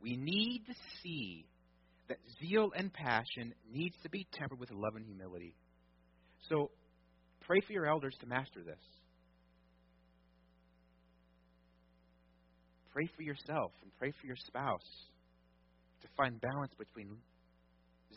we 0.00 0.16
need 0.16 0.62
to 0.68 0.74
see 1.02 1.46
that 2.08 2.18
zeal 2.40 2.70
and 2.76 2.92
passion 2.92 3.54
needs 3.72 3.96
to 4.04 4.08
be 4.08 4.26
tempered 4.32 4.60
with 4.60 4.70
love 4.70 4.94
and 4.94 5.04
humility. 5.04 5.56
So 6.48 6.70
pray 7.40 7.58
for 7.66 7.72
your 7.72 7.86
elders 7.86 8.14
to 8.20 8.26
master 8.26 8.62
this. 8.64 8.78
Pray 12.92 13.08
for 13.16 13.22
yourself 13.22 13.72
and 13.82 13.90
pray 13.98 14.12
for 14.20 14.26
your 14.26 14.36
spouse 14.46 14.80
to 16.02 16.08
find 16.16 16.40
balance 16.40 16.72
between 16.78 17.16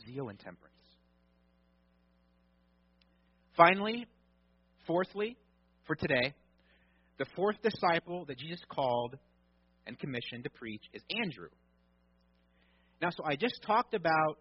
zeal 0.05 0.29
and 0.29 0.39
temperance. 0.39 0.75
Finally, 3.55 4.07
fourthly, 4.87 5.37
for 5.85 5.95
today, 5.95 6.33
the 7.17 7.25
fourth 7.35 7.57
disciple 7.61 8.25
that 8.25 8.37
Jesus 8.37 8.61
called 8.69 9.15
and 9.85 9.97
commissioned 9.99 10.43
to 10.43 10.49
preach 10.49 10.83
is 10.93 11.01
Andrew. 11.23 11.49
Now, 13.01 13.09
so 13.09 13.23
I 13.25 13.35
just 13.35 13.61
talked 13.65 13.93
about 13.93 14.37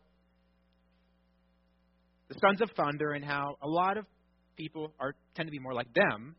the 2.28 2.34
sons 2.40 2.60
of 2.60 2.70
thunder 2.76 3.12
and 3.12 3.24
how 3.24 3.56
a 3.62 3.68
lot 3.68 3.96
of 3.96 4.06
people 4.56 4.92
are 5.00 5.14
tend 5.34 5.46
to 5.46 5.50
be 5.50 5.58
more 5.58 5.74
like 5.74 5.92
them. 5.94 6.36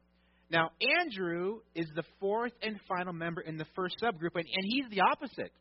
Now, 0.50 0.70
Andrew 1.00 1.60
is 1.76 1.88
the 1.96 2.04
fourth 2.20 2.52
and 2.62 2.80
final 2.88 3.14
member 3.14 3.42
in 3.42 3.58
the 3.58 3.66
first 3.76 3.96
subgroup, 4.02 4.36
and, 4.36 4.46
and 4.46 4.66
he's 4.66 4.86
the 4.90 5.02
opposite. 5.02 5.52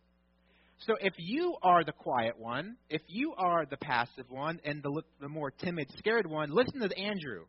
So 0.87 0.95
if 1.01 1.13
you 1.19 1.57
are 1.63 1.85
the 1.85 1.93
quiet 1.93 2.39
one, 2.39 2.77
if 2.89 3.03
you 3.07 3.35
are 3.37 3.67
the 3.67 3.77
passive 3.77 4.25
one, 4.29 4.61
and 4.65 4.83
the, 4.83 5.03
the 5.21 5.29
more 5.29 5.51
timid, 5.51 5.87
scared 5.99 6.27
one, 6.27 6.51
listen 6.51 6.81
to 6.81 6.99
Andrew. 6.99 7.45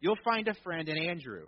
You'll 0.00 0.18
find 0.24 0.46
a 0.48 0.54
friend 0.62 0.88
in 0.88 0.96
Andrew. 0.96 1.46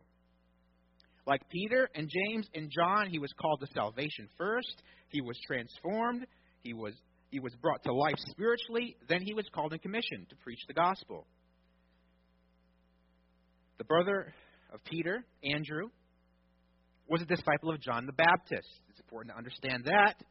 Like 1.26 1.48
Peter 1.48 1.88
and 1.94 2.10
James 2.10 2.46
and 2.54 2.70
John, 2.76 3.08
he 3.08 3.20
was 3.20 3.30
called 3.40 3.60
to 3.60 3.66
salvation 3.72 4.28
first. 4.36 4.82
He 5.10 5.20
was 5.20 5.38
transformed. 5.46 6.26
He 6.62 6.74
was 6.74 6.94
he 7.32 7.40
was 7.40 7.54
brought 7.62 7.82
to 7.84 7.94
life 7.94 8.18
spiritually, 8.28 8.94
then 9.08 9.22
he 9.22 9.32
was 9.32 9.46
called 9.54 9.72
and 9.72 9.80
commissioned 9.80 10.28
to 10.28 10.36
preach 10.36 10.60
the 10.68 10.74
gospel. 10.74 11.26
The 13.78 13.84
brother 13.84 14.34
of 14.72 14.84
Peter, 14.84 15.24
Andrew, 15.42 15.88
was 17.08 17.22
a 17.22 17.24
disciple 17.24 17.70
of 17.70 17.80
John 17.80 18.04
the 18.04 18.12
Baptist. 18.12 18.68
It's 18.90 19.00
important 19.00 19.32
to 19.32 19.38
understand 19.38 19.84
that, 19.86 20.22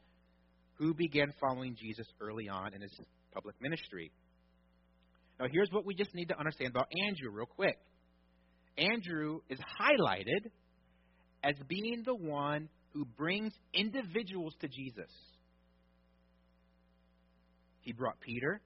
who 0.82 0.92
began 0.94 1.32
following 1.40 1.76
Jesus 1.80 2.06
early 2.20 2.48
on 2.48 2.74
in 2.74 2.80
his 2.80 2.90
public 3.32 3.54
ministry. 3.60 4.10
Now, 5.38 5.46
here's 5.50 5.70
what 5.70 5.86
we 5.86 5.94
just 5.94 6.12
need 6.12 6.30
to 6.30 6.38
understand 6.38 6.70
about 6.70 6.88
Andrew, 7.06 7.30
real 7.30 7.46
quick. 7.46 7.78
Andrew 8.76 9.38
is 9.48 9.60
highlighted 9.80 10.50
as 11.44 11.54
being 11.68 12.02
the 12.04 12.16
one 12.16 12.68
who 12.94 13.04
brings 13.04 13.52
individuals 13.72 14.54
to 14.60 14.66
Jesus. 14.66 15.10
He 17.82 17.92
brought 17.92 18.18
Peter. 18.20 18.60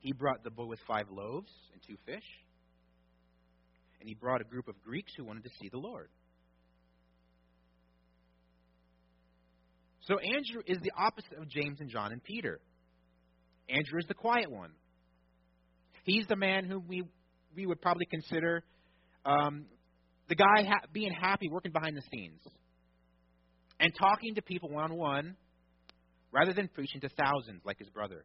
He 0.00 0.12
brought 0.12 0.42
the 0.42 0.50
boy 0.50 0.64
with 0.64 0.80
five 0.88 1.10
loaves 1.10 1.52
and 1.74 1.82
two 1.86 1.96
fish. 2.06 2.24
And 4.00 4.08
he 4.08 4.14
brought 4.14 4.40
a 4.40 4.44
group 4.44 4.68
of 4.68 4.82
Greeks 4.82 5.12
who 5.18 5.24
wanted 5.24 5.44
to 5.44 5.50
see 5.60 5.68
the 5.70 5.78
Lord. 5.78 6.08
So 10.06 10.18
Andrew 10.18 10.62
is 10.66 10.78
the 10.82 10.92
opposite 10.96 11.38
of 11.38 11.48
James 11.48 11.80
and 11.80 11.90
John 11.90 12.12
and 12.12 12.22
Peter. 12.22 12.60
Andrew 13.68 13.98
is 13.98 14.06
the 14.06 14.14
quiet 14.14 14.50
one. 14.50 14.70
He's 16.04 16.26
the 16.28 16.36
man 16.36 16.64
whom 16.64 16.84
we 16.88 17.02
we 17.56 17.66
would 17.66 17.80
probably 17.80 18.06
consider 18.06 18.62
um, 19.24 19.64
the 20.28 20.34
guy 20.34 20.62
ha- 20.64 20.86
being 20.92 21.12
happy 21.12 21.48
working 21.50 21.72
behind 21.72 21.96
the 21.96 22.02
scenes 22.12 22.40
and 23.80 23.92
talking 23.98 24.34
to 24.34 24.42
people 24.42 24.70
one 24.70 24.84
on 24.84 24.96
one 24.96 25.36
rather 26.32 26.52
than 26.52 26.68
preaching 26.68 27.00
to 27.00 27.08
thousands 27.08 27.62
like 27.64 27.78
his 27.78 27.88
brother. 27.88 28.24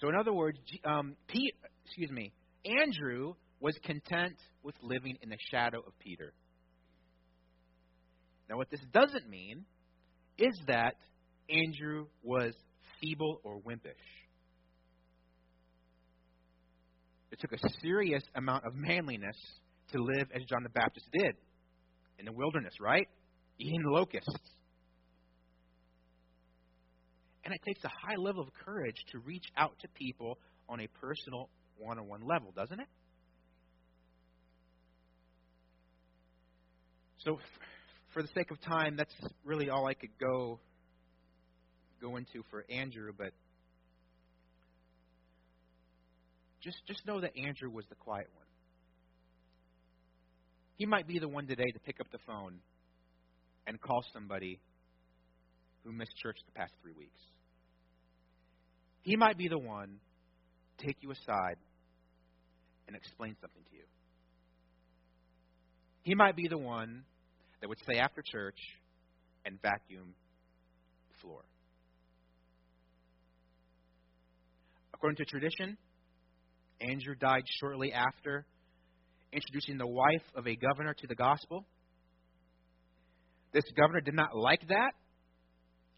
So, 0.00 0.08
in 0.08 0.14
other 0.14 0.32
words, 0.32 0.58
um, 0.84 1.16
Pete, 1.28 1.54
excuse 1.86 2.10
me, 2.10 2.32
Andrew 2.64 3.34
was 3.60 3.74
content 3.84 4.36
with 4.62 4.74
living 4.82 5.16
in 5.22 5.30
the 5.30 5.38
shadow 5.50 5.78
of 5.78 5.98
Peter. 5.98 6.32
Now, 8.48 8.56
what 8.56 8.70
this 8.70 8.80
doesn't 8.92 9.28
mean 9.28 9.64
is 10.38 10.58
that 10.66 10.96
Andrew 11.48 12.06
was 12.22 12.54
feeble 13.00 13.40
or 13.42 13.60
wimpish. 13.60 13.94
It 17.30 17.40
took 17.40 17.52
a 17.52 17.58
serious 17.82 18.22
amount 18.34 18.64
of 18.64 18.74
manliness 18.74 19.36
to 19.92 19.98
live 19.98 20.28
as 20.34 20.42
John 20.48 20.62
the 20.62 20.68
Baptist 20.68 21.06
did 21.12 21.34
in 22.18 22.26
the 22.26 22.32
wilderness, 22.32 22.74
right? 22.80 23.08
eating 23.58 23.82
locusts. 23.84 24.34
And 27.44 27.52
it 27.52 27.60
takes 27.66 27.84
a 27.84 27.88
high 27.88 28.16
level 28.16 28.42
of 28.42 28.48
courage 28.64 28.96
to 29.12 29.18
reach 29.18 29.44
out 29.56 29.72
to 29.80 29.88
people 29.88 30.38
on 30.68 30.80
a 30.80 30.86
personal 31.00 31.50
one 31.76 31.98
on 31.98 32.08
one 32.08 32.22
level, 32.26 32.52
doesn't 32.56 32.80
it? 32.80 32.86
So, 37.18 37.38
for 38.14 38.22
the 38.22 38.28
sake 38.28 38.50
of 38.52 38.60
time, 38.62 38.96
that's 38.96 39.14
really 39.44 39.68
all 39.68 39.86
I 39.86 39.94
could 39.94 40.16
go 40.18 40.60
go 42.00 42.16
into 42.16 42.44
for 42.50 42.64
Andrew, 42.70 43.12
but 43.16 43.32
just 46.62 46.76
just 46.86 47.04
know 47.06 47.20
that 47.20 47.36
Andrew 47.36 47.70
was 47.70 47.84
the 47.88 47.96
quiet 47.96 48.28
one. 48.34 48.46
He 50.76 50.86
might 50.86 51.06
be 51.06 51.18
the 51.18 51.28
one 51.28 51.46
today 51.46 51.70
to 51.72 51.78
pick 51.80 52.00
up 52.00 52.06
the 52.10 52.18
phone 52.26 52.58
and 53.66 53.80
call 53.80 54.04
somebody 54.12 54.60
who 55.84 55.92
missed 55.92 56.16
church 56.22 56.36
the 56.46 56.52
past 56.52 56.72
three 56.82 56.92
weeks. 56.96 57.20
He 59.02 59.16
might 59.16 59.36
be 59.36 59.48
the 59.48 59.58
one 59.58 59.98
to 60.78 60.86
take 60.86 60.96
you 61.00 61.10
aside 61.10 61.56
and 62.86 62.96
explain 62.96 63.36
something 63.40 63.62
to 63.70 63.76
you. 63.76 63.84
He 66.02 66.14
might 66.14 66.36
be 66.36 66.48
the 66.48 66.58
one 66.58 67.04
that 67.64 67.68
would 67.70 67.78
stay 67.78 67.98
after 67.98 68.20
church 68.20 68.58
and 69.46 69.58
vacuum 69.62 70.12
the 71.08 71.18
floor. 71.22 71.40
According 74.92 75.16
to 75.16 75.24
tradition, 75.24 75.78
Andrew 76.82 77.14
died 77.18 77.44
shortly 77.58 77.90
after 77.90 78.44
introducing 79.32 79.78
the 79.78 79.86
wife 79.86 80.26
of 80.36 80.46
a 80.46 80.54
governor 80.56 80.92
to 80.92 81.06
the 81.06 81.14
gospel. 81.14 81.64
This 83.54 83.64
governor 83.74 84.02
did 84.02 84.14
not 84.14 84.36
like 84.36 84.60
that 84.68 84.92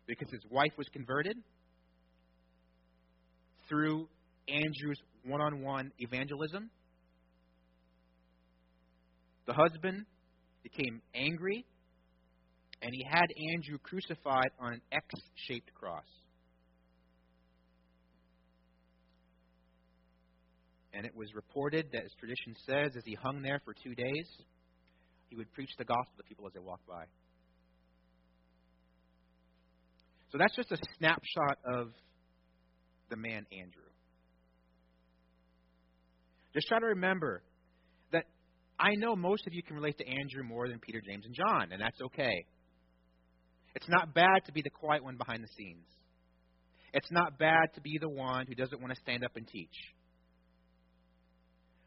because 0.07 0.31
his 0.31 0.43
wife 0.49 0.73
was 0.79 0.87
converted 0.93 1.37
through 3.69 4.07
Andrew's 4.47 5.01
one 5.25 5.41
on 5.41 5.63
one 5.63 5.91
evangelism. 5.99 6.71
The 9.49 9.53
husband 9.53 10.07
became 10.73 11.01
angry, 11.15 11.65
and 12.83 12.91
he 12.93 13.05
had 13.09 13.27
Andrew 13.55 13.79
crucified 13.79 14.51
on 14.61 14.75
an 14.75 14.81
X 14.93 15.07
shaped 15.49 15.73
cross. 15.75 16.05
And 20.93 21.05
it 21.05 21.15
was 21.15 21.29
reported 21.35 21.87
that, 21.93 22.05
as 22.05 22.11
tradition 22.19 22.55
says, 22.67 22.97
as 22.97 23.05
he 23.05 23.17
hung 23.23 23.43
there 23.43 23.61
for 23.65 23.75
two 23.75 23.95
days, 23.95 24.27
he 25.29 25.37
would 25.37 25.53
preach 25.53 25.71
the 25.79 25.85
gospel 25.85 26.15
to 26.17 26.23
people 26.25 26.47
as 26.47 26.53
they 26.55 26.61
walked 26.61 26.87
by. 26.87 27.05
So 30.33 30.39
that's 30.39 30.57
just 30.57 30.73
a 30.73 30.79
snapshot 30.99 31.59
of 31.65 31.89
the 33.11 33.17
man 33.17 33.47
Andrew. 33.53 33.83
Just 36.55 36.67
try 36.69 36.81
to 36.81 36.87
remember 36.87 37.43
I 38.79 38.95
know 38.97 39.17
most 39.17 39.47
of 39.47 39.55
you 39.55 39.63
can 39.63 39.77
relate 39.77 39.97
to 39.99 40.07
Andrew 40.07 40.43
more 40.43 40.69
than 40.69 40.79
Peter, 40.79 41.01
James, 41.01 41.25
and 41.25 41.35
John, 41.35 41.73
and 41.73 41.81
that's 41.81 42.01
okay. 42.01 42.45
It's 43.75 43.89
not 43.89 44.15
bad 44.15 44.45
to 44.47 44.53
be 44.53 44.63
the 44.63 44.71
quiet 44.71 45.03
one 45.03 45.17
behind 45.17 45.43
the 45.43 45.49
scenes. 45.57 45.87
It's 46.93 47.11
not 47.11 47.39
bad 47.39 47.75
to 47.75 47.81
be 47.81 47.99
the 48.01 48.09
one 48.09 48.47
who 48.47 48.55
doesn't 48.55 48.81
want 48.81 48.95
to 48.95 49.01
stand 49.01 49.25
up 49.25 49.33
and 49.37 49.47
teach. 49.47 49.75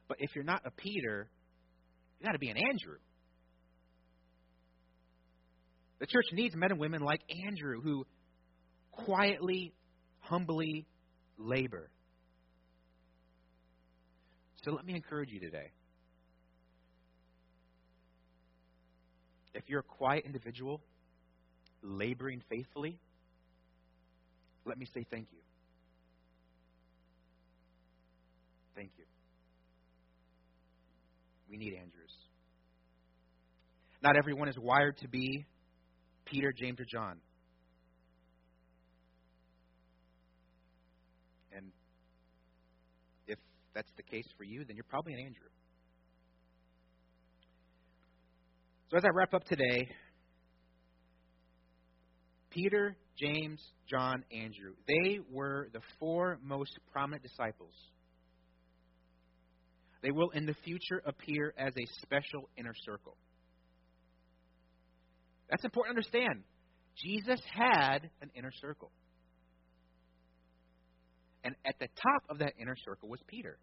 But 0.08 0.18
if 0.20 0.32
you're 0.36 0.44
not 0.44 0.62
a 0.66 0.72
Peter, 0.72 1.30
you 2.20 2.26
got 2.26 2.34
to 2.34 2.40
be 2.40 2.50
an 2.50 2.58
Andrew. 2.58 2.98
The 6.00 6.08
church 6.08 6.26
needs 6.32 6.56
men 6.56 6.72
and 6.72 6.80
women 6.80 7.02
like 7.02 7.22
Andrew 7.48 7.82
who 7.82 8.06
quietly, 8.92 9.74
humbly 10.20 10.86
labor. 11.38 11.90
So 14.64 14.72
let 14.72 14.86
me 14.86 14.96
encourage 14.96 15.30
you 15.30 15.40
today. 15.40 15.72
If 19.54 19.64
you're 19.68 19.80
a 19.80 19.84
quiet 19.84 20.26
individual 20.26 20.82
laboring 21.82 22.42
faithfully, 22.50 23.00
let 24.66 24.78
me 24.78 24.86
say 24.94 25.06
thank 25.10 25.28
you. 25.32 25.40
Thank 28.76 28.92
you. 28.98 29.06
We 31.50 31.58
need 31.58 31.74
Andrews. 31.74 32.14
Not 34.02 34.16
everyone 34.16 34.48
is 34.48 34.58
wired 34.58 34.98
to 35.00 35.08
be 35.08 35.46
Peter, 36.26 36.54
James, 36.56 36.80
or 36.80 36.86
John. 36.86 37.18
And 41.52 41.72
if 43.28 43.40
that's 43.74 43.92
the 43.98 44.04
case 44.04 44.28
for 44.38 44.44
you, 44.44 44.64
then 44.66 44.76
you're 44.76 44.86
probably 44.90 45.14
an 45.14 45.20
Andrew. 45.20 45.50
So 48.90 48.98
as 48.98 49.04
I 49.06 49.10
wrap 49.14 49.36
up 49.36 49.44
today, 49.46 49.88
Peter, 52.50 52.96
James, 53.20 53.62
John, 53.88 54.24
Andrew, 54.32 54.74
they 54.88 55.20
were 55.32 55.70
the 55.74 55.82
four 56.00 56.40
most 56.44 56.72
prominent 56.92 57.22
disciples. 57.22 57.74
They 60.02 60.10
will 60.10 60.32
in 60.32 60.48
the 60.48 60.56
future 60.64 61.04
appear 61.06 61.54
as 61.56 61.74
a 61.78 62.02
special 62.02 62.50
inner 62.58 62.74
circle. 62.84 63.16
That's 65.52 65.64
important 65.64 65.96
to 65.96 66.00
understand. 66.00 66.44
Jesus 66.98 67.40
had 67.54 68.10
an 68.22 68.32
inner 68.34 68.52
circle. 68.60 68.92
And 71.44 71.56
at 71.66 71.76
the 71.80 71.88
top 71.88 72.24
of 72.30 72.40
that 72.40 72.54
inner 72.60 72.76
circle 72.86 73.08
was 73.08 73.20
Peter. 73.28 73.58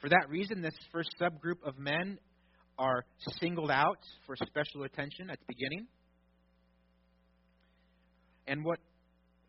For 0.00 0.08
that 0.08 0.28
reason, 0.28 0.62
this 0.62 0.74
first 0.92 1.10
subgroup 1.20 1.62
of 1.62 1.78
men 1.78 2.18
are 2.78 3.04
singled 3.40 3.70
out 3.70 3.98
for 4.26 4.34
special 4.36 4.84
attention 4.84 5.28
at 5.28 5.38
the 5.40 5.44
beginning. 5.48 5.86
And 8.46 8.64
what 8.64 8.78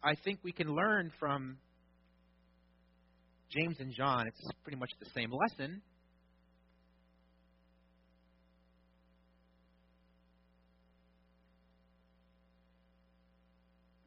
I 0.03 0.15
think 0.25 0.39
we 0.43 0.51
can 0.51 0.75
learn 0.75 1.11
from 1.19 1.57
James 3.49 3.77
and 3.79 3.93
John, 3.93 4.27
it's 4.27 4.41
pretty 4.63 4.77
much 4.77 4.91
the 4.99 5.09
same 5.15 5.31
lesson. 5.31 5.81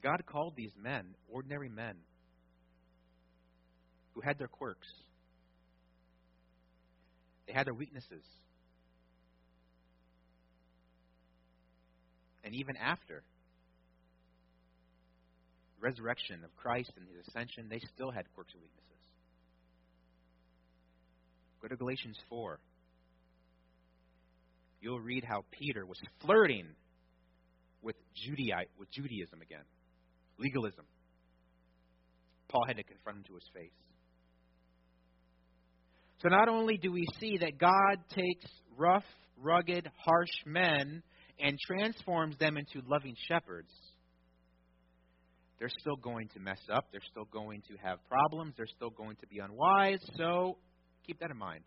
God 0.03 0.22
called 0.26 0.53
these 0.55 0.72
men 0.78 1.14
ordinary 1.32 1.70
men 1.70 1.97
who 4.12 4.20
had 4.20 4.38
their 4.38 4.49
quirks 4.49 4.86
they 7.47 7.53
had 7.53 7.66
their 7.66 7.74
weaknesses. 7.74 8.24
And 12.42 12.55
even 12.55 12.76
after 12.76 13.22
the 15.76 15.86
resurrection 15.86 16.45
of 16.45 16.55
Christ 16.57 16.92
and 16.97 17.07
his 17.09 17.26
ascension, 17.28 17.68
they 17.68 17.80
still 17.95 18.11
had 18.11 18.26
quirks 18.34 18.53
and 18.53 18.62
weaknesses. 18.62 18.84
Go 21.62 21.68
to 21.68 21.76
Galatians 21.76 22.18
4. 22.28 22.59
You'll 24.82 25.01
read 25.01 25.24
how 25.24 25.45
Peter 25.51 25.86
was 25.86 25.99
flirting 26.20 26.66
with, 27.80 27.97
Judai- 28.14 28.68
with 28.78 28.90
Judaism 28.90 29.40
again, 29.40 29.64
legalism. 30.38 30.84
Paul 32.49 32.66
had 32.66 32.76
to 32.76 32.82
confront 32.82 33.18
him 33.18 33.24
to 33.28 33.34
his 33.34 33.49
face. 33.55 33.72
So 36.24 36.30
not 36.30 36.48
only 36.48 36.78
do 36.78 36.90
we 36.90 37.06
see 37.20 37.36
that 37.36 37.58
God 37.58 37.98
takes 38.08 38.46
rough, 38.78 39.04
rugged, 39.36 39.86
harsh 39.98 40.30
men 40.46 41.02
and 41.38 41.58
transforms 41.66 42.38
them 42.38 42.56
into 42.56 42.80
loving 42.88 43.14
shepherds, 43.28 43.68
they're 45.58 45.68
still 45.80 45.96
going 45.96 46.28
to 46.28 46.40
mess 46.40 46.60
up. 46.72 46.86
They're 46.92 47.02
still 47.10 47.26
going 47.30 47.60
to 47.68 47.74
have 47.86 47.98
problems. 48.08 48.54
They're 48.56 48.66
still 48.74 48.88
going 48.88 49.16
to 49.16 49.26
be 49.26 49.40
unwise. 49.40 49.98
So 50.16 50.56
keep 51.06 51.20
that 51.20 51.30
in 51.30 51.36
mind. 51.36 51.62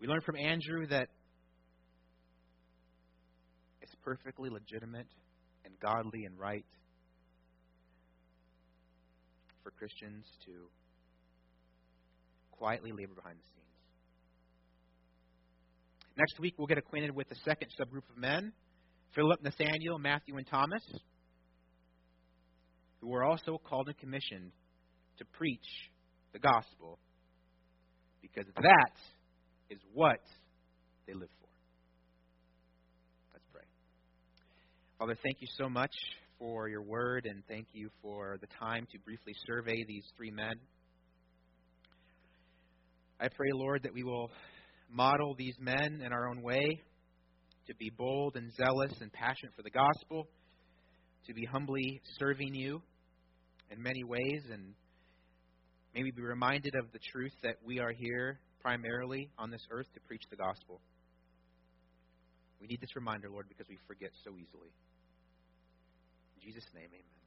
We 0.00 0.06
learn 0.06 0.22
from 0.24 0.36
Andrew 0.36 0.86
that 0.86 1.08
it's 3.82 3.94
perfectly 4.02 4.48
legitimate 4.48 5.08
and 5.66 5.74
godly 5.78 6.24
and 6.24 6.38
right 6.38 6.64
for 9.62 9.72
Christians 9.72 10.24
to 10.46 10.52
quietly 12.58 12.92
labor 12.92 13.14
behind 13.14 13.38
the 13.38 13.42
scenes. 13.42 13.58
Next 16.16 16.40
week, 16.40 16.54
we'll 16.58 16.66
get 16.66 16.78
acquainted 16.78 17.14
with 17.14 17.28
the 17.28 17.36
second 17.44 17.68
subgroup 17.78 18.08
of 18.10 18.18
men 18.18 18.52
Philip, 19.14 19.42
Nathaniel, 19.42 19.98
Matthew, 19.98 20.36
and 20.36 20.46
Thomas, 20.46 20.82
who 23.00 23.08
were 23.08 23.24
also 23.24 23.58
called 23.58 23.88
and 23.88 23.96
commissioned 23.96 24.52
to 25.18 25.24
preach 25.24 25.64
the 26.32 26.38
gospel 26.38 26.98
because 28.20 28.44
that 28.54 28.92
is 29.70 29.78
what 29.94 30.20
they 31.06 31.14
live 31.14 31.30
for. 31.40 31.48
Let's 33.32 33.44
pray. 33.52 33.62
Father, 34.98 35.16
thank 35.22 35.40
you 35.40 35.48
so 35.56 35.68
much 35.68 35.92
for 36.38 36.68
your 36.68 36.82
word, 36.82 37.26
and 37.26 37.42
thank 37.48 37.68
you 37.72 37.90
for 38.02 38.38
the 38.40 38.46
time 38.60 38.86
to 38.92 38.98
briefly 39.00 39.32
survey 39.46 39.84
these 39.86 40.04
three 40.16 40.30
men. 40.30 40.54
I 43.20 43.28
pray, 43.28 43.48
Lord, 43.52 43.82
that 43.82 43.92
we 43.92 44.04
will 44.04 44.30
model 44.90 45.34
these 45.36 45.56
men 45.58 46.00
in 46.04 46.12
our 46.12 46.28
own 46.28 46.40
way 46.40 46.80
to 47.66 47.74
be 47.74 47.90
bold 47.90 48.36
and 48.36 48.52
zealous 48.54 48.92
and 49.00 49.12
passionate 49.12 49.54
for 49.56 49.62
the 49.62 49.70
gospel, 49.70 50.28
to 51.26 51.34
be 51.34 51.44
humbly 51.44 52.00
serving 52.18 52.54
you 52.54 52.80
in 53.70 53.82
many 53.82 54.04
ways, 54.04 54.42
and 54.52 54.72
maybe 55.94 56.10
be 56.12 56.22
reminded 56.22 56.74
of 56.76 56.92
the 56.92 57.00
truth 57.12 57.32
that 57.42 57.56
we 57.64 57.80
are 57.80 57.92
here 57.92 58.38
primarily 58.62 59.28
on 59.36 59.50
this 59.50 59.66
earth 59.70 59.86
to 59.94 60.00
preach 60.06 60.22
the 60.30 60.36
gospel. 60.36 60.80
We 62.60 62.68
need 62.68 62.80
this 62.80 62.94
reminder, 62.94 63.28
Lord, 63.30 63.46
because 63.48 63.66
we 63.68 63.78
forget 63.86 64.10
so 64.24 64.30
easily. 64.30 64.70
In 66.36 66.42
Jesus' 66.42 66.66
name, 66.74 66.88
amen. 66.88 67.17